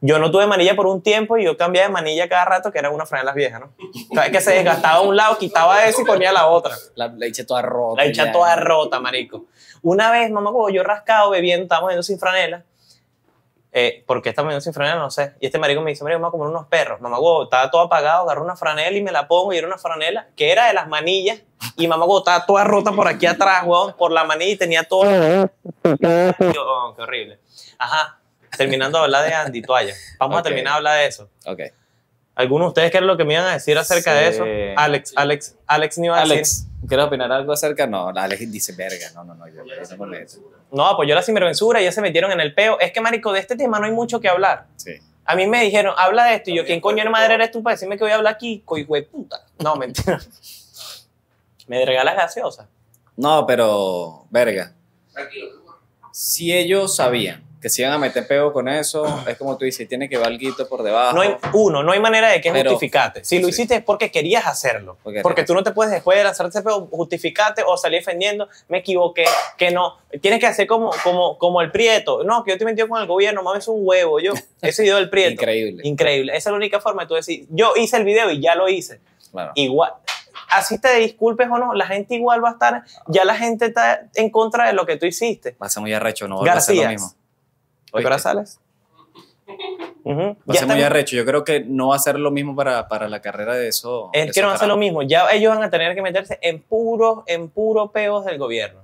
[0.03, 2.79] Yo no tuve manilla por un tiempo y yo cambiaba de manilla cada rato, que
[2.79, 3.71] eran unas franelas viejas, ¿no?
[4.15, 6.75] Cada vez que se desgastaba un lado, quitaba esa y ponía la otra.
[6.95, 8.01] La leche toda rota.
[8.01, 8.31] La hecha ya.
[8.31, 9.45] toda rota, marico.
[9.83, 12.63] Una vez, mamá, como yo rascado bebiendo, estábamos bebiendo sin franela.
[13.73, 14.97] Eh, ¿Por qué estamos bebiendo sin franela?
[14.97, 15.33] No sé.
[15.39, 16.99] Y este marico me dice, marico, vamos a comer unos perros.
[16.99, 19.77] Mamá, huevo, estaba todo apagado, agarró una franela y me la pongo y era una
[19.77, 21.41] franela que era de las manillas.
[21.77, 24.83] Y mamá, huevo, estaba toda rota por aquí atrás, huevón, por la manilla y tenía
[24.83, 25.03] todo.
[25.83, 27.39] Oh, qué horrible.
[27.77, 28.19] Ajá.
[28.57, 29.93] Terminando de hablar de Andy Toalla.
[30.19, 30.45] Vamos a Ok.
[30.47, 31.29] terminar de hablar de eso.
[31.45, 31.59] Ok.
[32.35, 34.43] ¿Alguno de ustedes qué era lo que me iban a decir acerca de eso?
[34.43, 34.73] Sí.
[34.75, 36.33] Alex, Alex, Alex, ni iba a decir.
[36.33, 37.87] Alex, ¿quieres opinar algo acerca?
[37.87, 39.11] No, Alex dice verga.
[39.13, 39.47] No, no, no.
[39.47, 40.33] Yo, no me meto.
[40.71, 42.79] No, apoyó la sinvergüenzura ya se metieron en el peo.
[42.79, 44.67] Es que, marico, de este tema no hay mucho que hablar.
[44.77, 44.93] Sí.
[45.25, 46.49] A mí me dijeron, habla de esto.
[46.49, 48.63] Y yo, ¿quién coño de madre eres tú para decirme que voy a hablar aquí?
[48.65, 49.45] Güey, puta.
[49.59, 50.19] No, mentira.
[51.67, 52.67] ¿Me regalas gaseosa?
[53.15, 54.73] No, pero, verga.
[56.11, 59.87] Si ellos sabían que se iban a meter pego con eso, es como tú dices,
[59.87, 61.13] tiene que ver algo por debajo.
[61.15, 63.23] No hay, uno, no hay manera de que Pero- justificarte.
[63.23, 63.51] Si lo sí.
[63.51, 64.97] hiciste es porque querías hacerlo.
[65.03, 68.49] Porque- Porque tú no te puedes después de lanzarte ese peo justificarte o salir defendiendo,
[68.67, 69.25] me equivoqué,
[69.57, 69.97] que no.
[70.21, 72.23] Tienes que hacer como, como, como el prieto.
[72.23, 74.19] No, que yo te metí con el gobierno, mames, es un huevo.
[74.19, 75.33] Yo he sido el prieto.
[75.33, 75.81] Increíble.
[75.85, 76.31] Increíble.
[76.35, 78.67] Esa es la única forma de tú decir, yo hice el video y ya lo
[78.69, 78.99] hice.
[79.31, 79.51] Claro.
[79.55, 79.93] Igual,
[80.49, 84.07] así te disculpes o no, la gente igual va a estar, ya la gente está
[84.15, 85.55] en contra de lo que tú hiciste.
[85.61, 87.13] Va a ser muy arrecho, no va a ser lo mismo.
[87.93, 88.59] ¿A qué hora sales?
[90.49, 91.15] Va a ser muy arrecho.
[91.15, 94.09] Yo creo que no va a ser lo mismo para, para la carrera de eso.
[94.13, 95.01] de Es que no va a ser lo mismo.
[95.03, 98.81] Ya ellos van a tener que meterse en puros, en puro peos del gobierno.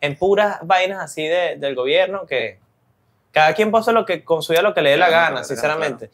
[0.00, 2.58] En puras vainas así de- del gobierno que
[3.30, 5.44] cada quien pasa lo que con su vida lo que le dé la gana, claro,
[5.44, 6.10] sinceramente.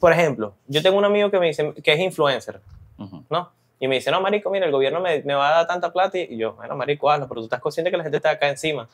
[0.00, 2.60] Por ejemplo, yo tengo un amigo que me dice que es influencer.
[3.30, 3.50] ¿no?
[3.80, 6.18] Y me dice, no, marico, mira, el gobierno me, me va a dar tanta plata.
[6.18, 8.88] Y yo, bueno, marico, hazlo, pero tú estás consciente que la gente está acá encima.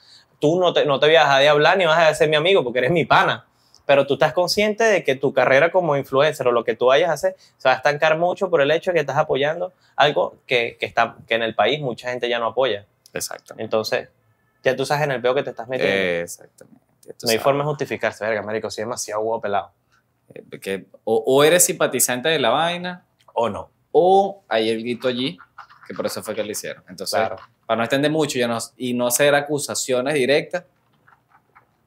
[0.44, 2.62] Tú no te, no te vas a de hablar ni vas a ser mi amigo
[2.62, 3.46] porque eres mi pana.
[3.86, 7.08] Pero tú estás consciente de que tu carrera como influencer o lo que tú vayas
[7.08, 10.36] a hacer se va a estancar mucho por el hecho de que estás apoyando algo
[10.46, 12.84] que, que está, que en el país mucha gente ya no apoya.
[13.14, 13.64] Exactamente.
[13.64, 14.08] Entonces,
[14.62, 15.94] ya tú sabes en el peo que te estás metiendo.
[15.96, 16.84] Exactamente.
[17.22, 19.70] No hay forma de justificarse, verga, marico, si es demasiado huevo pelado.
[20.34, 23.70] Eh, que o, o eres simpatizante de la vaina, O no.
[23.92, 25.38] o hay el grito allí,
[25.86, 26.82] que por eso fue que lo hicieron.
[26.88, 27.36] Entonces, Claro.
[27.74, 30.62] Para no extender mucho ya no- y no hacer acusaciones directas,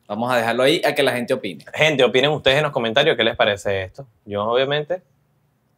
[0.06, 1.66] vamos a dejarlo ahí a que la gente opine.
[1.74, 4.06] Gente, opinen ustedes en los comentarios qué les parece esto.
[4.26, 5.02] Yo, obviamente,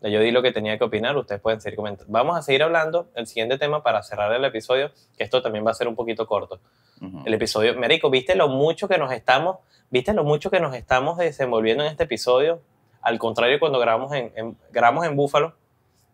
[0.01, 2.11] yo di lo que tenía que opinar, ustedes pueden seguir comentando.
[2.11, 5.71] Vamos a seguir hablando el siguiente tema para cerrar el episodio, que esto también va
[5.71, 6.59] a ser un poquito corto.
[7.01, 7.21] Ujú.
[7.25, 9.57] El episodio, Marico, ¿viste lo mucho que nos estamos,
[9.91, 12.61] viste lo mucho que nos estamos desenvolviendo en este episodio?
[13.01, 15.53] Al contrario, cuando grabamos en, en- grabamos en Búfalo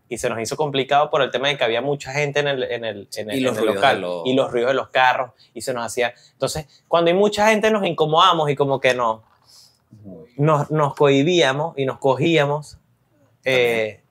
[0.08, 2.64] y se nos hizo complicado por el tema de que había mucha gente en el,
[2.64, 4.90] en el, en el, Y los en el local los- y los ruidos de los
[4.90, 6.14] carros y se nos hacía.
[6.34, 9.24] Entonces, cuando hay mucha gente nos incomodamos y como que no,
[10.38, 12.78] nos, nos cohibíamos y nos cogíamos
[13.44, 14.02] eh,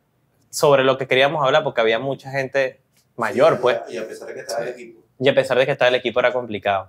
[0.50, 2.80] sobre lo que queríamos hablar porque había mucha gente
[3.16, 3.78] mayor, pues.
[3.88, 5.00] Y a pesar de que estaba el equipo.
[5.20, 6.88] Y a pesar de que estaba el equipo era complicado.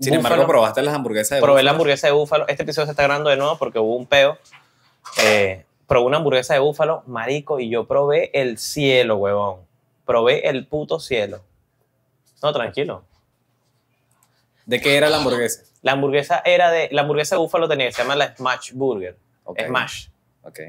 [0.00, 2.46] Sin embargo, Búfalo- probaste las hamburguesas de Probé la hamburguesa de búfalo.
[2.48, 4.38] Este episodio se está grabando de nuevo porque hubo un peo.
[5.22, 9.62] Eh, probé una hamburguesa de búfalo, marico, y yo probé el cielo, huevón.
[10.06, 11.40] Probé el puto cielo.
[12.42, 13.04] No, tranquilo.
[14.66, 15.62] ¿De qué era la hamburguesa?
[15.82, 16.88] La hamburguesa era de.
[16.92, 19.16] La hamburguesa de búfalo tenía, se llama la Smash Burger.
[19.66, 20.08] Smash.
[20.42, 20.60] Ok.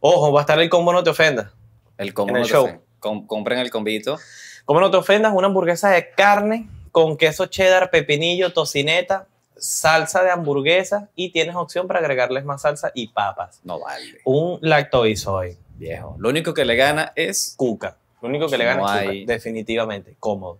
[0.00, 1.50] Ojo, va a estar el combo, no te ofendas.
[1.98, 2.64] El combo En el no te show.
[2.64, 2.84] ofende.
[2.98, 4.18] Com- compren el combito.
[4.66, 9.26] Como no te ofendas, una hamburguesa de carne con queso cheddar, pepinillo, tocineta,
[9.60, 13.60] salsa de hamburguesa y tienes opción para agregarles más salsa y papas.
[13.64, 14.18] No vale.
[14.24, 15.56] Un lactoisoy.
[15.76, 16.16] Viejo.
[16.18, 17.54] Lo único que le gana es.
[17.56, 17.96] Cuca.
[18.20, 20.58] Lo único que le gana es Cuca, definitivamente, cómodo.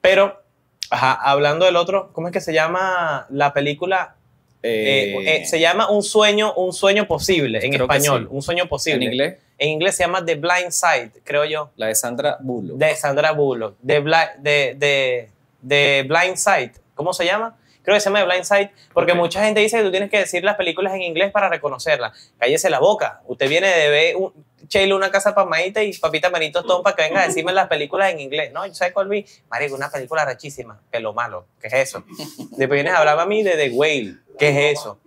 [0.00, 0.42] Pero,
[0.90, 4.16] ajá, hablando del otro, ¿cómo es que se llama la película?
[4.64, 8.28] Eh, eh, eh, se llama Un sueño, un sueño posible, en español, sí.
[8.30, 9.06] un sueño posible.
[9.06, 12.76] en inglés, En inglés se llama The Blind Side, creo yo, la de Sandra Bullock.
[12.78, 13.76] de Sandra Bullock.
[13.84, 15.28] The, Bli- de, de,
[15.62, 17.56] de Blind Side, ¿cómo se llama?
[17.82, 20.18] Creo que se llama The Blind Side, porque mucha gente dice que tú tienes que
[20.18, 22.32] decir las películas en inglés para reconocerlas.
[22.38, 23.22] Cállese la boca.
[23.26, 24.32] Usted viene de ver un,
[24.68, 28.12] Sheila, una casa pamadita y papita Manito Tom para que venga a decirme las películas
[28.12, 28.52] en inglés.
[28.52, 29.26] No, yo sé cuál vi.
[29.50, 30.80] Marico, una película rechísima.
[30.90, 31.46] Pelo malo.
[31.60, 32.04] ¿Qué es eso?
[32.56, 34.16] Después vienes a hablar a mí de The Whale.
[34.38, 34.98] ¿Qué es eso?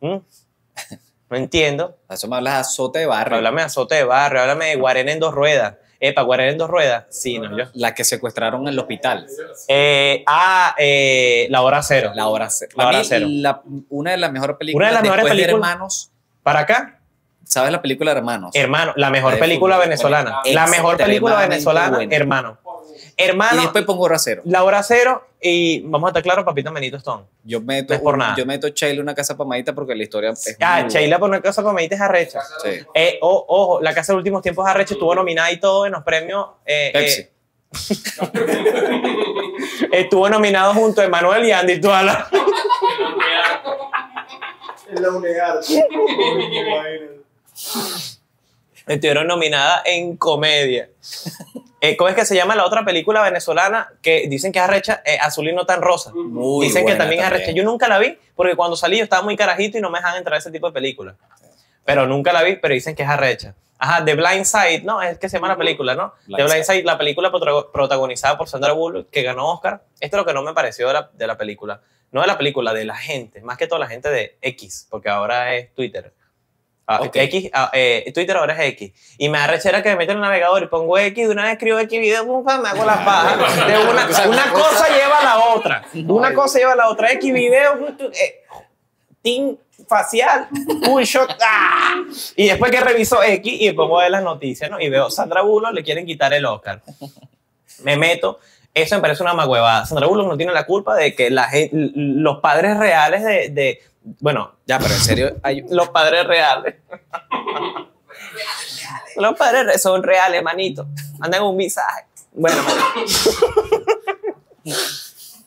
[0.00, 0.16] ¿Mm?
[1.30, 1.96] No entiendo.
[2.08, 3.38] Eso me hablas de azote de barrio.
[3.38, 5.74] Háblame de azote de barrio, háblame de Guarena en dos ruedas.
[6.08, 7.04] Epa, Guarena en dos ruedas.
[7.10, 7.64] Sí, no, yo.
[7.74, 9.26] La que secuestraron en el hospital.
[9.68, 12.12] Eh, ah, eh, La Hora Cero.
[12.14, 12.72] La hora cero.
[12.76, 13.26] La hora cero.
[13.28, 14.80] la- una de las mejores películas.
[14.82, 15.70] Una de las mejores de películas.
[15.70, 16.10] Hermanos.
[16.42, 17.00] ¿Para acá?
[17.46, 18.50] ¿Sabes la película de Hermanos?
[18.54, 19.86] Hermano, la mejor La película fútbol.
[19.88, 20.40] venezolana.
[20.46, 22.16] La mejor película venezolana, buena.
[22.16, 22.58] hermano.
[23.16, 24.42] Y Hermano, después pongo hora cero.
[24.44, 27.24] La Hora Cero y vamos a estar claros, papita Manito Stone.
[27.44, 28.34] Yo meto, No es por un- nada.
[28.36, 31.40] yo meto Sheila una casa pamadita porque la historia es Ah, muy Sheila por una
[31.42, 32.40] cosa para me es arrecha.
[32.62, 32.70] Sí.
[32.94, 36.46] Eh, ojo, la casa de últimos tiempos arrecha estuvo nominada y todo en los premios.
[36.64, 37.20] eh, Pepsi.
[37.22, 37.30] eh,
[39.92, 42.28] estuvo nominado junto a Emanuel y Andy Tuala.
[44.86, 45.60] En la UNEAR.
[48.86, 50.88] Estuvieron nominadas en comedia.
[51.80, 55.02] Eh, ¿Cómo es que se llama la otra película venezolana que dicen que es arrecha?
[55.04, 56.12] Eh, Azul y no tan rosa.
[56.14, 57.50] Muy dicen que también es arrecha.
[57.52, 60.18] Yo nunca la vi porque cuando salí yo estaba muy carajito y no me dejaban
[60.18, 61.14] entrar a ese tipo de películas.
[61.84, 63.54] Pero nunca la vi, pero dicen que es arrecha.
[63.78, 66.14] Ajá, The Blind Side, no, es que se llama la película, ¿no?
[66.26, 66.76] Blind The Blind Side.
[66.76, 69.82] Side, la película protago- protagonizada por Sandra Bullock, que ganó Oscar.
[70.00, 71.80] Esto es lo que no me pareció de la, de la película.
[72.12, 75.08] No de la película, de la gente, más que toda la gente de X, porque
[75.10, 76.12] ahora es Twitter.
[76.86, 77.00] Ah.
[77.12, 78.92] X, ah, eh, Twitter ahora es X.
[79.16, 81.52] Y me arrechera que me meto en el navegador y pongo X, de una vez
[81.52, 83.66] escribo X video, pum, pam, me hago las pajas.
[83.66, 85.84] De una, una cosa lleva a la otra.
[86.06, 87.10] Una cosa lleva a la otra.
[87.12, 88.42] X video, eh,
[89.22, 89.56] team
[89.88, 90.46] facial,
[90.84, 91.30] full shot.
[91.42, 92.02] ¡ah!
[92.36, 94.78] Y después que reviso X y pongo a ver las noticias, ¿no?
[94.78, 96.82] Y veo Sandra Bullock le quieren quitar el Oscar.
[97.82, 98.40] Me meto.
[98.74, 99.86] Eso me parece una magüevada.
[99.86, 103.80] Sandra Bullock no tiene la culpa de que la los padres reales de, de-
[104.20, 106.76] bueno, Ya, pero en serio, hay, los padres reales.
[109.16, 110.86] Los padres re- son reales, manito.
[111.18, 112.04] Mandan un mensaje.
[112.32, 113.10] Bueno, marico.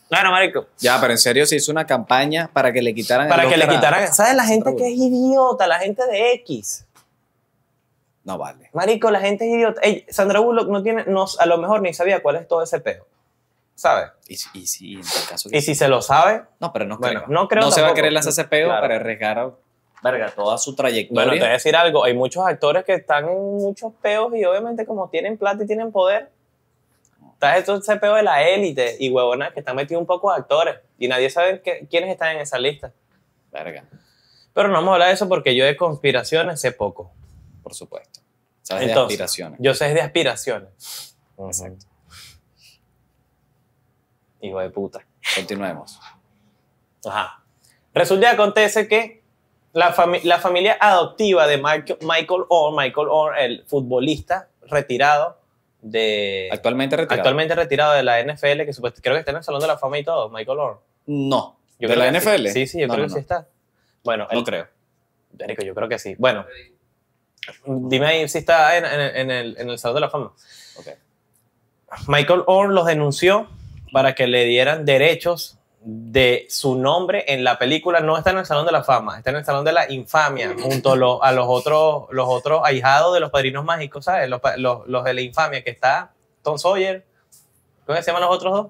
[0.10, 0.67] Bueno, marico.
[0.78, 3.58] ya, pero en serio se hizo una campaña para que le quitaran Para el que
[3.58, 4.13] le quitaran.
[4.13, 5.67] ¿Sabes la gente que es idiota?
[5.67, 6.86] La gente de X.
[8.24, 8.70] No vale.
[8.74, 9.82] Marico, la gente es idiota.
[9.82, 12.80] Ey, Sandra Bullock no tiene, no, a lo mejor ni sabía cuál es todo ese
[12.80, 13.06] peo.
[13.78, 14.10] ¿Sabes?
[14.28, 16.86] Y, si- y si en el caso que Y si se lo sabe, No, pero
[16.86, 17.34] no Bueno, creo.
[17.34, 18.82] no creo se va a querer lanzar ese Claro.
[18.82, 19.52] para arriesgar a-
[20.04, 21.24] verga, toda su trayectoria.
[21.26, 22.04] bueno, te voy a decir algo.
[22.04, 25.92] Hay muchos actores que están en muchos peos y obviamente como tienen plata y tienen
[25.92, 26.32] poder,
[27.34, 30.40] está esto ese peo de la élite y huevonas que están metidos un poco de
[30.40, 32.92] actores y nadie sabe que- quiénes están en esa lista.
[33.52, 33.86] Verga,
[34.54, 37.12] Pero no vamos a hablar de eso porque yo de conspiraciones sé poco.
[37.63, 38.22] por supuesto.
[38.63, 39.60] Sabes Entonces, de aspiraciones.
[39.62, 41.16] Yo sé de aspiraciones.
[41.38, 41.86] Exacto.
[44.41, 45.06] Hijo de puta.
[45.36, 46.00] Continuemos.
[47.06, 47.41] Ajá.
[47.93, 49.23] Resulta y acontece que
[49.73, 55.38] la, fami- la familia adoptiva de Michael, Michael Orr, Michael Orr, el futbolista retirado
[55.82, 56.50] de...
[56.52, 57.19] Actualmente retirado.
[57.21, 58.71] actualmente retirado de la NFL, que
[59.02, 60.82] creo que está en el Salón de la Fama y todo, Michael Orr.
[61.08, 61.58] No.
[61.80, 62.12] Yo ¿De la.
[62.12, 62.47] NFL?
[62.47, 63.47] Sí, sí, yo No, creo no, que sí está.
[64.04, 64.67] Bueno, No el- creo.
[65.39, 66.15] Erico, yo creo que sí.
[66.17, 66.45] Bueno,
[67.65, 70.32] dime ahí si está en, en- en el, en el Salón de la Fama.
[70.78, 70.88] Ok.
[72.08, 73.47] Michael Orr los denunció
[73.98, 78.00] para que le dieran derechos de su nombre en la película.
[78.00, 80.54] No está en el Salón de la Fama, está en el Salón de la Infamia,
[80.62, 84.30] junto a, lo- a los, otros, los otros ahijados de los padrinos mágicos, ¿sabes?
[84.30, 86.12] Los, los- los de la Infamia, que está
[86.44, 87.06] Tom Sawyer.
[87.88, 88.68] ¿Cómo se llaman los otros dos?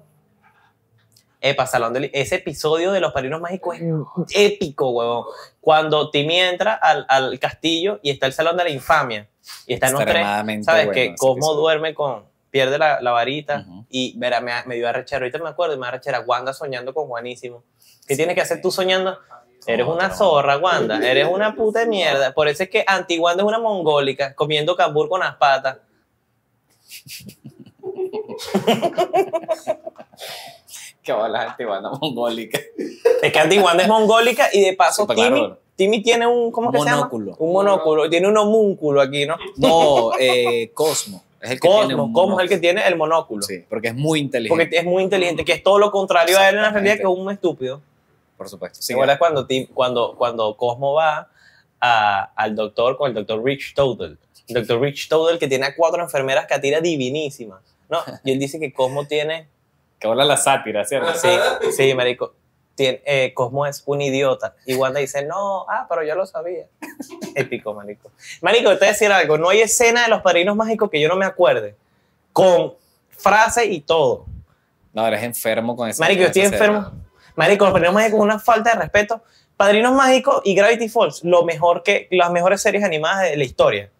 [1.40, 3.82] Epa, Salón de Ese episodio de los padrinos mágicos es
[4.34, 5.24] épico, huevón.
[5.60, 9.28] Cuando Timmy entra al, al castillo y está el Salón de la Infamia.
[9.66, 10.24] Y están los tres,
[10.64, 10.86] ¿sabes?
[10.86, 11.60] bueno que episodio.
[11.60, 12.24] duerme con,
[12.58, 13.84] pierde la, la varita Ujú.
[13.88, 15.20] y verá, me, me dio arrechera.
[15.24, 16.20] Ahorita me acuerdo y me arrechera.
[16.20, 17.62] Wanda soñando con Juanísimo.
[18.06, 19.16] ¿Qué tienes que hacer tú soñando?
[19.64, 20.98] Eres una zorra, Wanda.
[21.08, 22.32] Eres una puta de mierda.
[22.34, 25.76] Por eso es que Anti-Wanda es una mongólica comiendo cambur con las patas.
[31.02, 32.58] Qué bola antiguana mongólica.
[33.22, 35.58] Es que Anti-Wanda es mongólica y de paso Super Timmy, claro.
[35.76, 37.24] Timmy tiene un, ¿cómo que Monóculo.
[37.26, 37.36] se llama?
[37.46, 38.10] Un monóculo.
[38.10, 39.36] Tiene un homúnculo aquí, ¿no?
[39.56, 41.22] No, eh, Cosmo.
[41.40, 43.42] Es el que tiene Cosmo, un Cosmo es el que tiene el monóculo.
[43.42, 44.64] Sí, porque es muy inteligente.
[44.64, 47.02] Porque es muy inteligente, que es todo lo contrario a él en la realidad, que
[47.02, 47.80] es un estúpido.
[48.36, 48.78] Por supuesto.
[48.78, 51.28] ¿Te Sí, acuerdas cuando, cuando, cuando Cosmo va
[51.80, 54.16] a- al doctor con el doctor Rich Toadle?
[54.48, 57.60] El doctor Rich Toadle que tiene a cuatro enfermeras que tira divinísimas.
[57.88, 57.98] ¿no?
[58.24, 59.48] Y él dice que Cosmo tiene...
[59.98, 61.12] que bola la sátira, ¿cierto?
[61.14, 61.28] Sí,
[61.76, 62.34] sí, marico.
[62.78, 64.54] Tiene, eh, Cosmo es un idiota.
[64.64, 66.66] Y Wanda dice, no, ah, pero yo lo sabía.
[67.34, 68.12] Épico, marico.
[68.40, 69.36] Marico, te voy a decir algo.
[69.36, 71.74] No hay escena de los padrinos mágicos que yo no me acuerde.
[72.32, 72.74] Con
[73.10, 74.26] frase y todo.
[74.92, 76.84] No, eres enfermo con esa Marico, yo estoy enfermo.
[76.84, 76.98] serie.
[77.34, 79.22] Marico, los Padrinos Mágicos es una falta de respeto.
[79.56, 83.90] Padrinos Mágicos y Gravity Falls, lo mejor que las mejores series animadas de la historia.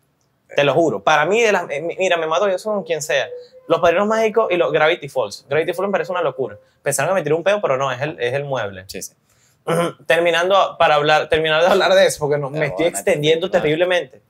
[0.55, 1.03] Te lo juro.
[1.03, 3.27] Para mí, de las, eh, mira, me mato yo con quien sea.
[3.69, 5.47] Los Padrinos Mágicos y los Gravity Falls.
[5.49, 6.59] Gravity Falls me parece una locura.
[6.83, 8.85] Pensaron que me tiré un pedo, pero no, es el, es el mueble.
[8.89, 9.13] Sí, sí.
[10.07, 14.23] Terminando, para hablar, terminar de hablar de eso, porque no, me estoy extendiendo terriblemente.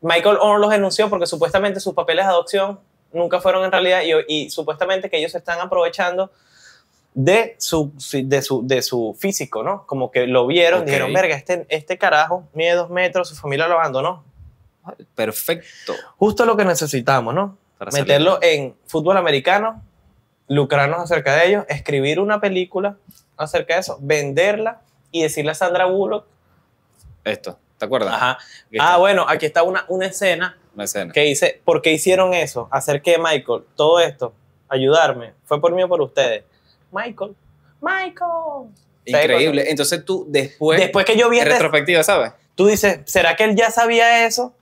[0.00, 2.80] Michael Orr los denunció porque supuestamente sus papeles de adopción
[3.12, 6.30] nunca fueron en realidad y, y supuestamente que ellos se están aprovechando
[7.14, 9.86] de su, de, su, de su físico, ¿no?
[9.86, 10.86] Como que lo vieron, Ok.
[10.86, 14.24] dijeron, verga, este, este carajo mide dos metros, su familia lo abandonó.
[15.14, 15.94] Perfecto.
[16.16, 17.58] Justo lo que necesitamos, ¿no?
[17.78, 19.82] Para Meterlo en fútbol americano,
[20.48, 22.96] lucrarnos acerca de ellos, escribir una película
[23.36, 24.80] acerca de eso, venderla
[25.12, 26.24] y decirle a Sandra Bullock,
[27.24, 28.14] Esto, ¿te acuerdas?
[28.14, 28.38] ajá,
[28.80, 31.12] ah, bueno, aquí está una, una escena Una escena.
[31.12, 32.68] que dice, ¿por qué hicieron eso?
[32.72, 34.34] Hacer que Michael, todo esto,
[34.68, 36.44] ayudarme, fue por mí o por ustedes.
[36.90, 37.36] Michael,
[37.80, 38.70] Michael.
[39.04, 39.70] Increíble.
[39.70, 42.32] Entonces tú después, Después que yo vi en este- retrospectiva, ¿sabes?
[42.54, 44.52] tú dices, ¿será que él ya sabía eso?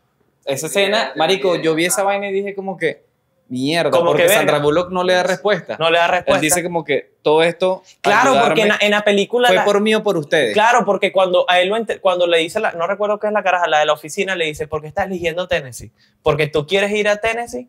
[0.46, 3.04] Esa escena, marico, yo vi esa vaina y dije como que
[3.48, 4.28] mierda, Como porque que.
[4.30, 5.76] Sandra Bullock no le da respuesta.
[5.78, 6.34] No le da respuesta.
[6.36, 9.48] Él dice como que todo esto claro, porque en, la- en la película...
[9.48, 10.52] fue la- por mí o por ustedes.
[10.52, 13.32] Claro, porque cuando a él lo ente- cuando le dice la, no recuerdo qué es
[13.32, 15.90] la caraja, la de la oficina, le dice, ¿por qué estás eligiendo Tennessee?
[16.22, 17.68] ¿Porque tú quieres ir a Tennessee?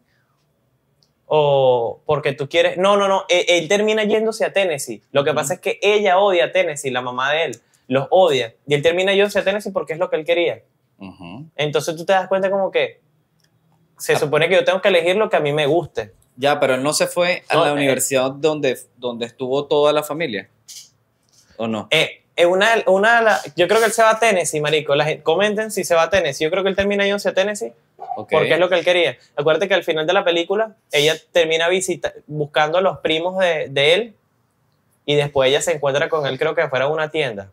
[1.26, 2.78] O porque tú quieres.
[2.78, 3.26] No, no, no.
[3.28, 5.02] Él, él termina yéndose a Tennessee.
[5.12, 7.62] Lo que pasa es que ella odia a Tennessee, la mamá de él.
[7.88, 8.56] Los odia.
[8.66, 10.63] Y él termina yéndose a Tennessee porque es lo que él quería.
[11.00, 11.46] Ujú.
[11.56, 13.00] Entonces tú te das cuenta como que
[13.98, 16.14] se supone que yo tengo que elegir lo que a mí me guste.
[16.36, 17.74] Ya, pero él no se fue a No, la eh.
[17.74, 20.50] universidad donde, donde estuvo toda la familia.
[21.58, 21.88] ¿O no?
[21.90, 24.94] Eh, eh, una, una de la- yo creo que él se va a Tennessee, marico.
[24.96, 26.44] La comenten si se va a Tennessee.
[26.44, 27.74] Yo creo que él termina yéndose a Tennessee
[28.16, 28.30] Ok.
[28.32, 29.18] porque es lo que él quería.
[29.36, 33.70] Acuérdate que al final de la película, ella termina visita, buscando a los primos de,
[33.70, 34.16] de él
[35.06, 37.50] y después ella se encuentra con él, creo que fuera a una tienda.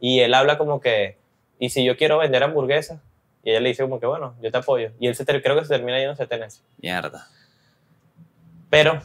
[0.00, 1.16] Y él habla como que,
[1.64, 3.00] ¿y si yo quiero vender hamburguesas?
[3.42, 4.90] Y ella le dice como que, bueno, yo te apoyo.
[5.00, 6.62] Y él se creo que se termina yendo a Tennessee.
[6.78, 7.28] Mierda.
[8.70, 9.00] Pero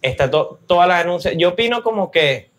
[0.00, 1.32] está to- toda la denuncia.
[1.32, 2.50] Yo opino como que,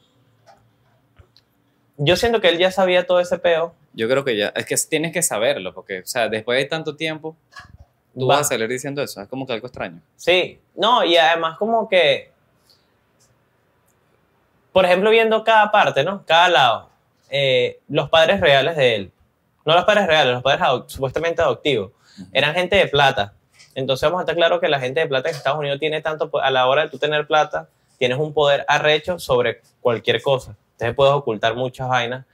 [1.97, 3.73] yo siento que él ya sabía todo ese peo.
[3.93, 6.95] Yo creo que ya, es que tienes que saberlo, porque, o sea, después de tanto
[6.95, 7.35] tiempo,
[8.17, 8.37] tú Va.
[8.37, 9.21] vas a salir diciendo eso.
[9.21, 10.01] Es como que algo extraño.
[10.15, 12.31] Sí, no, y además como que,
[14.71, 16.25] por ejemplo, viendo cada parte, ¿no?
[16.25, 16.89] Cada lado,
[17.29, 19.11] eh, los padres reales de él,
[19.65, 21.91] no los padres reales, los padres supuestamente adoptivos,
[22.31, 23.33] eran gente de plata.
[23.75, 26.29] Entonces vamos a estar claro que la gente de plata en Estados Unidos tiene tanto,
[26.41, 30.55] a la hora de tú tener plata, tienes un poder arrecho sobre cualquier cosa.
[30.73, 32.25] Entonces puedes ocultar muchas vainas.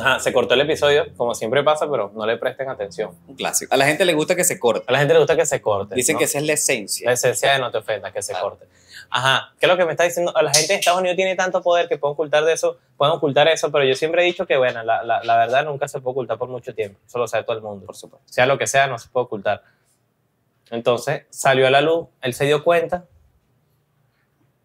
[0.00, 3.10] Ajá, se cortó el episodio, como siempre pasa, pero no le presten atención.
[3.26, 3.74] un clásico.
[3.74, 4.84] A la gente le gusta que se corte.
[4.86, 5.94] A la gente le gusta que se corte.
[5.94, 6.18] Dicen ¿no?
[6.18, 7.10] que esa es la La esencia.
[7.12, 8.50] esencia de no te ofendas, que se Claro.
[8.50, 8.66] corte.
[9.12, 10.32] Ajá, ¿qué es lo que me está diciendo?
[10.40, 13.48] La gente en Estados Unidos tiene tanto poder que pueden ocultar de eso, pueden ocultar
[13.48, 16.12] eso, pero yo siempre he dicho que, bueno, la, la, la verdad nunca se puede
[16.12, 17.00] ocultar por mucho tiempo.
[17.04, 17.86] Eso lo sabe todo el mundo.
[17.86, 18.24] Por supuesto.
[18.32, 19.62] Sea lo que sea, no se puede ocultar.
[20.70, 23.04] Entonces, salió a la luz, él se dio cuenta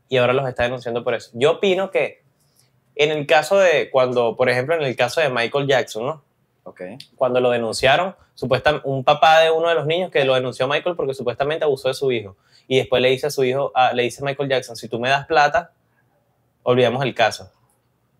[0.09, 1.31] y ahora los está denunciando por eso.
[1.33, 2.23] Yo opino que
[2.95, 6.23] en el caso de cuando, por ejemplo, en el caso de Michael Jackson, ¿no?
[6.67, 6.81] Ok.
[7.15, 10.69] cuando lo denunciaron, supuestamente un papá de uno de los niños que lo denunció a
[10.69, 12.35] Michael porque supuestamente abusó de su hijo.
[12.67, 14.99] Y después le dice a su hijo, a- le dice a Michael Jackson, si tú
[14.99, 15.71] me das plata,
[16.63, 17.51] olvidamos el caso.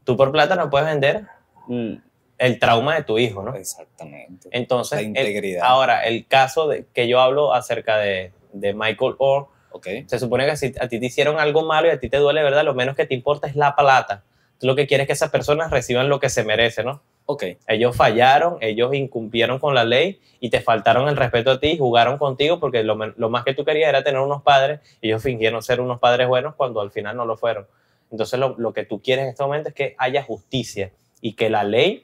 [0.04, 1.24] Tú por plata no puedes vender
[1.68, 1.94] mm,
[2.38, 3.56] el trauma de tu hijo, ¿no?
[3.56, 4.48] Exactamente.
[4.52, 5.64] Entonces, La el- integridad.
[5.66, 9.88] ahora, el caso de, que yo hablo acerca de, de Michael Orr, Ok.
[10.06, 12.44] se supone que si a ti te hicieron algo malo y a ti te duele,
[12.44, 12.64] ¿verdad?
[12.64, 14.24] Lo menos que te importa es la plata.
[14.60, 17.02] Tú lo que quieres es que esas personas reciban lo que se merecen, ¿no?
[17.26, 17.44] Ok.
[17.68, 22.18] Ellos fallaron, ellos incumplieron con la ley y te faltaron el respeto a ti, jugaron
[22.18, 25.62] contigo porque lo, lo más que tú querías era tener unos padres y ellos fingieron
[25.64, 27.68] ser unos padres buenos cuando al final no lo fueron.
[28.12, 31.50] Entonces lo, lo que tú quieres en este momento es que haya justicia y que
[31.50, 32.04] la ley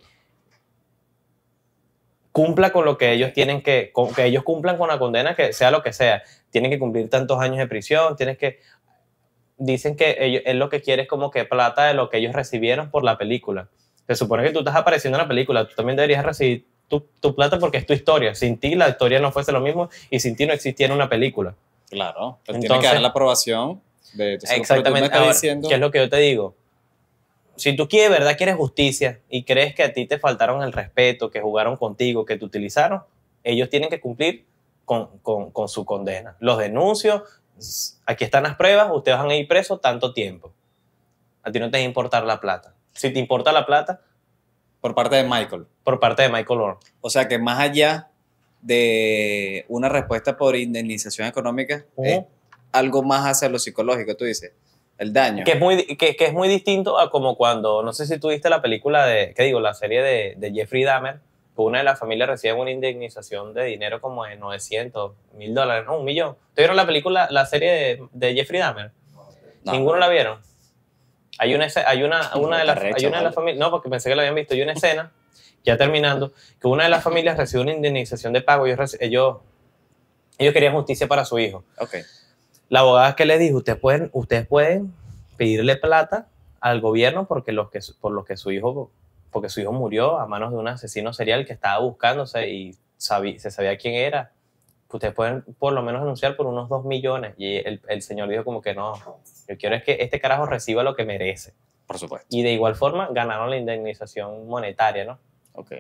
[2.32, 5.54] cumpla con lo que ellos tienen que, con- que ellos cumplan con la condena, que
[5.54, 6.24] sea lo que sea.
[6.50, 8.60] Tienen que cumplir tantos años de prisión, tienes que...
[9.64, 12.34] Dicen que ellos, él lo que quiere es como que plata de lo que ellos
[12.34, 13.68] recibieron por la película.
[14.08, 17.36] Se supone que tú estás apareciendo en la película, tú también deberías recibir tu, tu
[17.36, 18.34] plata porque es tu historia.
[18.34, 21.54] Sin ti la historia no fuese lo mismo y sin ti no existiera una película.
[21.92, 22.40] Claro.
[22.48, 23.82] Él tiene que Entonces- dar la aprobación
[24.14, 25.06] de entonces, lo que tú me Exactamente.
[25.06, 25.70] estás diciendo.
[25.70, 26.56] ¿Qué es lo que yo te digo?
[27.56, 31.30] Si tú quieres, verdad, quieres justicia y crees que a ti te faltaron el respeto,
[31.30, 33.04] que jugaron contigo, que te utilizaron,
[33.44, 34.46] ellos tienen que cumplir
[34.86, 36.36] con, con- con su condena.
[36.40, 37.24] Los denuncio,
[38.06, 40.54] aquí están las pruebas, ustedes van a ir presos tanto tiempo.
[41.44, 42.74] A ti no te va a importar la plata.
[42.94, 44.02] Si te importa la plata,
[44.80, 45.66] Por parte de Michael.
[45.84, 46.80] por parte de Michael Orr.
[47.02, 48.10] O sea que más allá
[48.62, 52.08] de una respuesta por indemnización económica, Ujú.
[52.10, 52.24] es
[52.72, 54.54] algo más hacia lo psicológico, tú dices.
[54.98, 55.44] El daño.
[55.46, 58.30] que es muy que, que es muy distinto a como cuando no sé si tú
[58.30, 61.20] viste la película de qué digo la serie de, de Jeffrey Dahmer
[61.56, 65.98] una de las familias recibe una indemnización de dinero como de 900 mil dólares no
[65.98, 66.30] un millón.
[66.32, 68.92] ¿Ustedes vieron la película la serie de, de Jeffrey Dahmer
[69.64, 69.74] No.
[69.74, 70.40] ninguno la vieron.
[71.38, 74.10] Hay una hay una una de las hay una de las familias no porque pensé
[74.10, 74.54] que la habían visto.
[74.54, 75.12] Hay una escena
[75.64, 78.66] ya terminando que una de las familias recibe una indemnización de pago.
[78.66, 79.38] Ellos ellos
[80.38, 81.64] ellos querían justicia para su hijo.
[82.70, 84.94] La abogada que le dijo, ustedes pueden, ustedes pueden
[85.38, 86.30] pedirle plata
[86.62, 88.90] al gobierno porque los que, por lo que su hijo,
[89.32, 93.40] porque su hijo murió a manos de un asesino serial que estaba buscándose y sabí-
[93.40, 94.32] se sabía quién era.
[94.92, 97.34] Ustedes pueden por lo menos denunciar por unos 2 millones.
[97.38, 98.94] Y el, el señor dijo como que no,
[99.48, 101.54] yo quiero es que este carajo reciba lo que merece.
[101.88, 102.28] Por supuesto.
[102.30, 105.20] Y de igual forma ganaron la indemnización monetaria, ¿no?
[105.54, 105.72] Ok.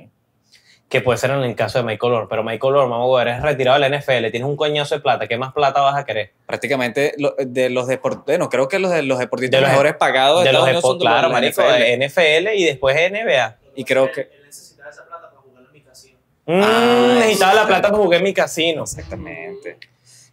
[0.91, 2.27] Que puede ser en el caso de Michael Orr.
[2.27, 5.37] Pero vamos a ver, eres retirado de la NFL, tienes un coñazo de plata, ¿qué
[5.37, 6.33] más plata vas a querer?
[6.45, 9.95] Prácticamente lo- de los deportistas, bueno, creo que los de los deportistas De los- mejores
[9.95, 11.79] pagados de, de los Unidos son claro, de marico, NFL.
[11.79, 13.55] de NFL y después NBA.
[13.75, 14.29] Y creo que.
[14.45, 16.17] Necesitaba esa plata para jugar en mi casino.
[16.45, 18.83] Mm, Ah, necesitaba la plata para jugar en mi casino.
[18.83, 19.77] Exactamente.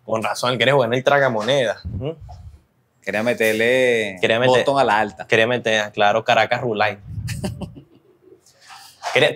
[0.05, 1.81] Con razón, él quería jugar en el tragamoneda.
[1.85, 2.11] Mm.
[3.01, 5.25] Quería meterle Quería meter- botón a la alta.
[5.29, 6.99] Quería meter, claro, Caracas Ruline.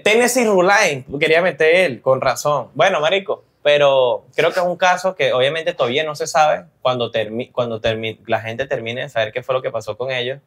[0.03, 2.69] Tennessee Ruline, quería meter él, con razón.
[2.75, 7.11] Bueno, marico, pero creo que es un caso que obviamente todavía no se sabe cuando,
[7.11, 10.41] termi cuando termi la gente termine de saber qué fue lo que pasó con ellos.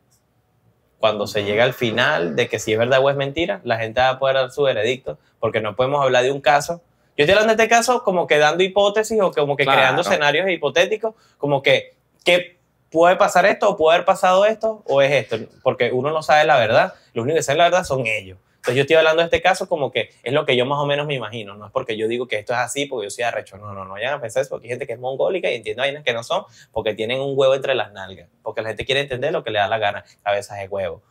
[1.00, 4.00] Cuando se llega al final de que si es verdad o es mentira, la gente
[4.00, 6.82] va a poder dar su veredicto, porque no podemos hablar de un caso.
[7.18, 9.80] Yo estoy hablando de este caso como que dando hipótesis o como que Claro.
[9.80, 12.58] creando escenarios hipotéticos, como que, ¿qué
[12.92, 15.38] puede pasar esto o puede haber pasado esto o es esto?
[15.64, 18.38] Porque uno no sabe la verdad, los únicos que saben la verdad son ellos.
[18.66, 20.88] Entonces yo estoy hablando de este caso como que es lo que yo más o
[20.88, 23.24] menos me imagino, no es porque yo digo que esto es así porque yo soy
[23.24, 25.54] arrecho, no, no, no vayan a pensar eso porque hay gente que es mongólica y
[25.54, 28.84] entiende vainas que no son porque tienen un huevo entre las nalgas, porque la gente
[28.84, 31.04] quiere entender lo que le da la gana, cabezas de huevo.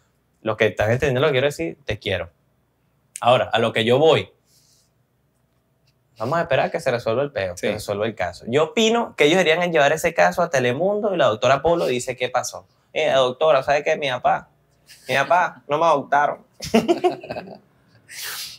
[0.43, 2.29] Los que están entendiendo lo que quiero decir, te quiero.
[3.21, 4.31] Ahora, a lo que yo voy,
[6.19, 7.63] vamos a esperar que se resuelva el peo, Sí.
[7.63, 8.45] que se resuelva el caso.
[8.49, 12.17] Yo opino que ellos deberían llevar ese caso a Telemundo y la doctora Polo dice
[12.17, 12.67] qué pasó.
[12.93, 13.97] Eh, doctora, ¿sabe qué?
[13.97, 14.49] Mi papá,
[15.09, 16.39] mi papá, no me adoptaron.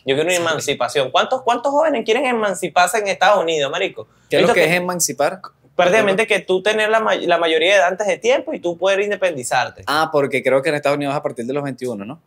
[0.04, 1.10] Yo quiero una emancipación.
[1.10, 4.06] ¿Cuántos, ¿Cuántos jóvenes quieren emanciparse en Estados Unidos, marico?
[4.30, 5.40] ¿Qué es lo que es emancipar?
[5.74, 8.78] Prácticamente que tú tener la, may- la mayoría de edad antes de tiempo y tú
[8.78, 9.82] poder independizarte.
[9.86, 12.20] Ah, porque creo que en Estados Unidos es a partir de los 21, ¿no?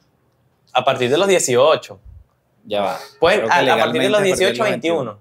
[0.73, 1.99] A partir de los 18.
[2.65, 2.99] Ya va.
[3.39, 5.19] Que a, a partir de los a partir de 18 a 21.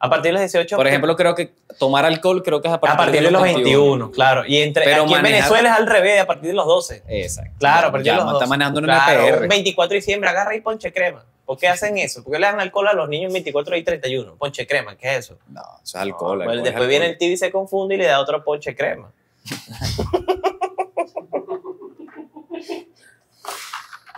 [0.00, 0.76] A partir de los 18.
[0.76, 3.42] Por ejemplo, creo que tomar alcohol creo que es a a partir, partir de los
[3.42, 4.44] 21, claro.
[4.46, 7.02] Y entre, Pero aquí en manejar- Venezuela es al revés, a partir de los 12.
[7.08, 7.52] Exacto.
[7.58, 8.46] Claro, a partir ya de los está 12.
[8.48, 9.48] manejando en Claro, una un PR.
[9.48, 11.24] 24 de diciembre, agarra y ponche crema.
[11.44, 12.22] ¿Por qué hacen eso?
[12.22, 14.36] ¿Por qué le dan alcohol a los niños 24 y 31?
[14.36, 15.38] Ponche crema, ¿qué es eso?
[15.48, 16.38] No, eso es alcohol.
[16.38, 17.12] Pues alcohol es después viene alcohol.
[17.14, 19.10] el TV y se confunde y le da otro ponche crema.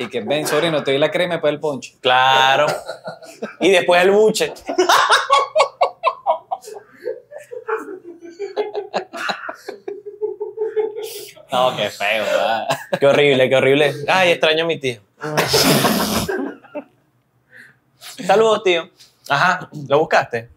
[0.00, 1.94] Y que ven, sorry, no te doy la crema después el ponche.
[2.00, 2.66] Claro.
[3.60, 4.52] Y después el buche.
[11.52, 12.68] No, qué feo, ¿verdad?
[12.98, 13.94] Qué horrible, qué horrible.
[14.06, 15.00] Ay, extraño a mi tío.
[18.24, 18.88] Saludos, tío.
[19.28, 20.48] Ajá, ¿lo buscaste?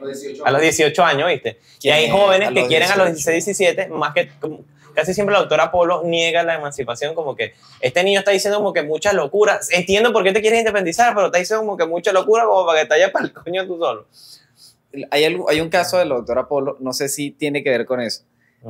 [0.00, 1.58] A los 18 A los 18 años, ¿viste?
[1.78, 2.12] Y ¿Quién hay es?
[2.12, 3.30] jóvenes que quieren a los 18.
[3.30, 4.30] 16, 17, más que
[4.94, 8.72] casi siempre la doctora Polo niega la emancipación, como que este niño está diciendo como
[8.72, 9.70] que muchas locuras.
[9.72, 12.80] Entiendo por qué te quieres independizar, pero está diciendo como que mucha locura como para
[12.80, 14.06] que te vayas para el coño tú solo.
[15.10, 17.86] Hay, algo, hay un caso de la doctora Polo, no sé si tiene que ver
[17.86, 18.24] con eso,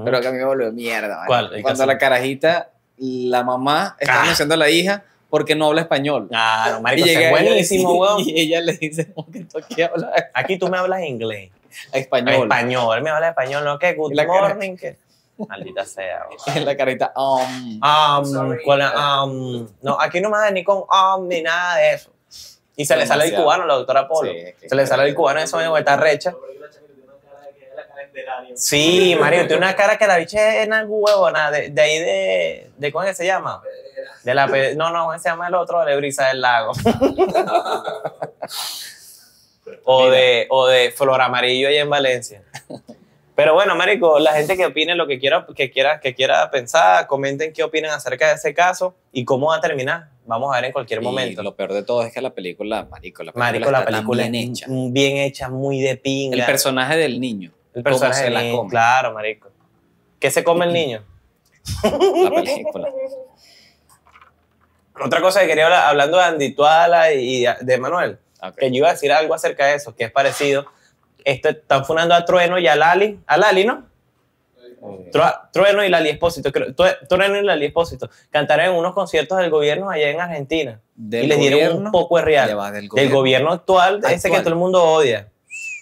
[0.04, 1.24] pero que a mí me volvió mierda.
[1.26, 1.48] ¿Cuál?
[1.62, 1.86] Cuando caso.
[1.86, 4.22] la carajita, la mamá está Ah.
[4.22, 6.28] anunciando a la hija porque no habla español.
[6.28, 8.20] Claro, marico, llega es buenísimo, weón.
[8.26, 11.50] Y ella le dice, ¿cómo que tú aquí hablas Aquí tú me hablas inglés.
[11.92, 12.42] español?
[12.44, 14.96] Español, me habla español, no que good morning, que
[15.48, 16.26] maldita sea.
[16.54, 18.64] En la carita, um, Um, Sorry.
[18.64, 22.10] con la, um, no, aquí no me da ni con um ni nada de eso.
[22.76, 24.32] Y se le sale el cubano, la doctora Polo.
[24.32, 26.34] Sí, es que- se le sale el cubano eso mismo, está recha.
[28.54, 32.70] Sí, Mario, tiene una cara que la bicha es una huevona de, de ahí de,
[32.76, 32.92] de.
[32.92, 33.62] ¿Cómo es que se llama?
[34.22, 35.82] De la, no, no, ¿cómo se llama el otro?
[35.84, 36.72] De Brisa del Lago.
[39.84, 42.42] o, de, o de Flor Amarillo ahí en Valencia.
[43.42, 47.06] Pero bueno, Marico, la gente que opine lo que quiera, que quiera, que quiera pensar,
[47.08, 50.10] comenten qué opinan acerca de ese caso y cómo va a terminar.
[50.26, 51.42] Vamos a ver en cualquier y momento.
[51.42, 53.94] lo peor de todo es que la película, marico, la película, Marico, la está tan
[54.00, 54.66] película bien hecha.
[54.68, 56.36] bien hecha, muy de pinga.
[56.36, 58.70] El personaje del niño, El personaje la bien- come.
[58.70, 59.50] Claro, marico.
[60.20, 61.02] ¿Qué se come el niño?
[61.82, 62.88] la película.
[65.04, 68.18] Otra cosa que quería hablar, hablando de Andy Tuala y de Manuel,
[68.58, 70.66] que yo iba a decir algo acerca de eso, que es parecido.
[71.24, 73.20] Están funando a Trueno y a Lali.
[73.26, 73.84] A Lali, ¿no?
[75.12, 76.50] Tru- Trueno y Lali Espósito.
[77.08, 78.10] Trueno y Lali Espósito.
[78.30, 80.80] Cantaron en unos conciertos del gobierno allá en Argentina.
[80.98, 82.48] Y les dieron un poco de real.
[82.72, 83.16] del gobierno.
[83.16, 84.42] gobierno actual, ese que Actual.
[84.42, 85.28] todo el mundo odia.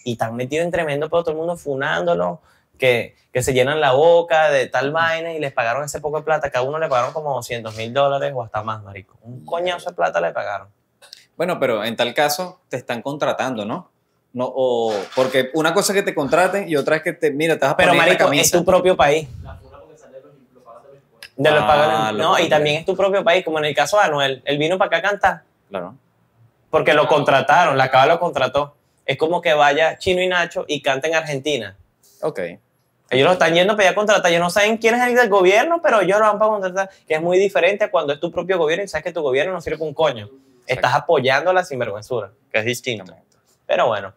[0.04, 2.40] Y están metidos en tremendo, pero todo el mundo funándolo,
[2.78, 6.22] que, que se llenan la boca de tal vaina y les pagaron ese poco de
[6.24, 6.50] plata.
[6.50, 9.16] Cada uno le pagaron como 200 mil dólares o hasta más, marico.
[9.22, 10.68] Un coñazo de plata le pagaron.
[11.36, 13.90] Bueno, pero en tal caso te están contratando, ¿no?
[14.32, 17.54] No, o porque una cosa es que te contraten y otra es que te, mira,
[17.58, 18.58] te vas a Pero, poner la marico, es camisa.
[18.58, 19.28] tu propio país.
[19.42, 19.60] La de
[20.20, 21.30] los impuestos.
[21.36, 24.04] De los Ah, no, y también es tu propio país, como en el caso de
[24.04, 24.42] Anuel.
[24.44, 25.94] Él vino para acá a cantar Claro.
[26.70, 28.74] porque lo contrataron, la Cava lo contrató.
[29.04, 31.76] Es como que vaya Chino y Nacho y canta en Argentina.
[32.22, 32.38] Ok.
[33.12, 34.30] Ellos lo están yendo para allá a contratar.
[34.30, 36.90] Ellos no saben quién es el del gobierno, pero ellos lo van para contratar.
[37.08, 39.52] Que es muy diferente a cuando es tu propio gobierno y sabes que tu gobierno
[39.52, 40.28] no sirve para un coño.
[40.64, 43.12] Estás apoyando la sinvergüenzura, que es distinto.
[43.66, 44.12] Pero bueno,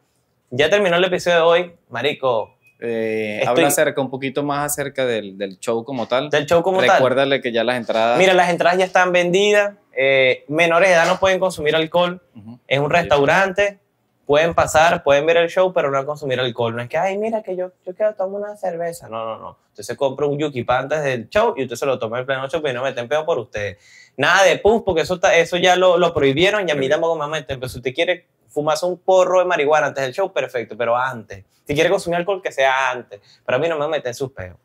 [0.55, 1.73] ya terminó el episodio de hoy.
[1.89, 6.29] Marico, Eh, Estoy- Habla acerca, un poquito más acerca del, del show como tal.
[6.29, 6.89] del show como tal.
[6.97, 8.17] Recuérdale que ya las entradas.
[8.19, 9.75] Mira, las entradas ya están vendidas.
[9.95, 12.19] eh, menores de edad no pueden consumir alcohol.
[12.67, 13.79] Es un restaurante.
[14.25, 16.75] Pueden pasar, pueden ver el show, pero no consumir alcohol.
[16.75, 19.07] No es que, ay, mira, que yo, yo quiero tomar una cerveza.
[19.07, 19.57] No, no, no.
[19.69, 22.25] Usted se compra un yuki pa antes del show y usted se lo toma en
[22.25, 23.77] pleno show, pero no meten pedo por ustedes.
[24.15, 27.27] Nada de puff, porque eso, eso ya lo, lo prohibieron y a mí tampoco me
[27.27, 27.59] meten.
[27.59, 31.43] Pero si usted quiere fumarse un porro de marihuana antes del show, perfecto, pero antes.
[31.65, 33.21] Si quiere consumir alcohol, que sea antes.
[33.45, 34.57] Pero a mí no me meten sus peos.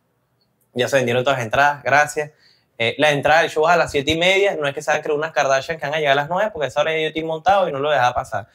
[0.74, 2.32] Ya se vendieron todas las entradas, gracias.
[2.76, 4.57] Eh, la entrada del show es a las 7 y media.
[4.57, 6.28] No es que se van a creer unas Kardashian que van a llegar a las
[6.28, 8.49] 9, porque a esa hora yo estoy montado y no lo deja pasar.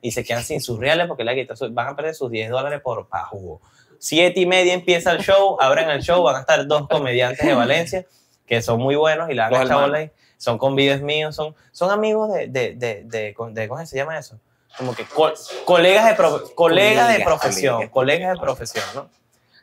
[0.00, 2.80] Y se quedan sin sus reales porque la quita, van a perder sus 10 dólares
[2.80, 3.60] por pa' jugo.
[3.98, 7.52] 7 y media empieza el show, abren el show, van a estar dos comediantes de
[7.52, 8.06] Valencia
[8.50, 10.10] que son muy buenos y la han echado hermanos.
[10.40, 14.38] Son convives míos, son, son amigos de, de, de, de, de- ¿cómo se llama eso?
[14.78, 15.34] Como que co-
[15.66, 18.32] colegas de, profe- colegas de profesión, colegas.
[18.32, 19.10] de profesión, ¿no?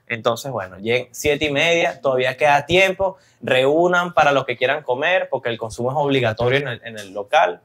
[0.05, 5.30] Entonces, bueno, lleguen siete y media, todavía queda tiempo, reúnan para los que quieran comer,
[5.32, 7.61] porque el consumo es obligatorio en el, en el local.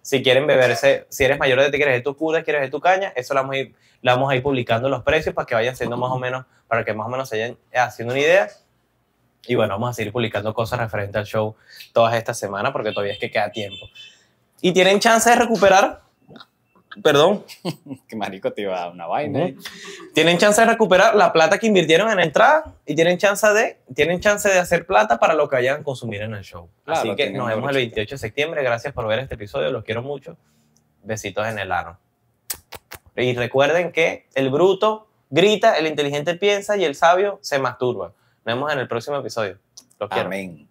[0.00, 2.80] Si quieren beberse, si eres mayor de te quieres de tu puda, quieres de tu
[2.80, 5.54] caña, eso lo vamos, a ir, lo vamos a ir publicando los precios para que
[5.54, 8.48] vayan siendo más o menos, para que más o menos se vayan haciendo una idea.
[9.46, 11.54] Y bueno, vamos a seguir publicando cosas referentes al show
[11.92, 13.88] todas estas semanas, porque todavía es que queda tiempo.
[14.60, 16.00] Y tienen chance de recuperar,
[17.02, 17.44] perdón,
[18.08, 19.50] Que marico te iba a dar una vaina.
[20.14, 24.20] Tienen chance de recuperar la plata que invirtieron en entrada y tienen chance de, tienen
[24.20, 26.68] chance de hacer plata para lo que vayan a consumir en el show.
[26.84, 27.96] Claro, Así que nos vemos el brochita.
[27.96, 28.62] 28 de septiembre.
[28.62, 29.70] Gracias por ver este episodio.
[29.70, 30.36] Los quiero mucho.
[31.02, 31.98] Besitos en el ano.
[33.16, 38.12] Y recuerden que el bruto grita, el inteligente piensa y el sabio se masturba.
[38.44, 39.58] Nos vemos en el próximo episodio.
[40.10, 40.68] Amén.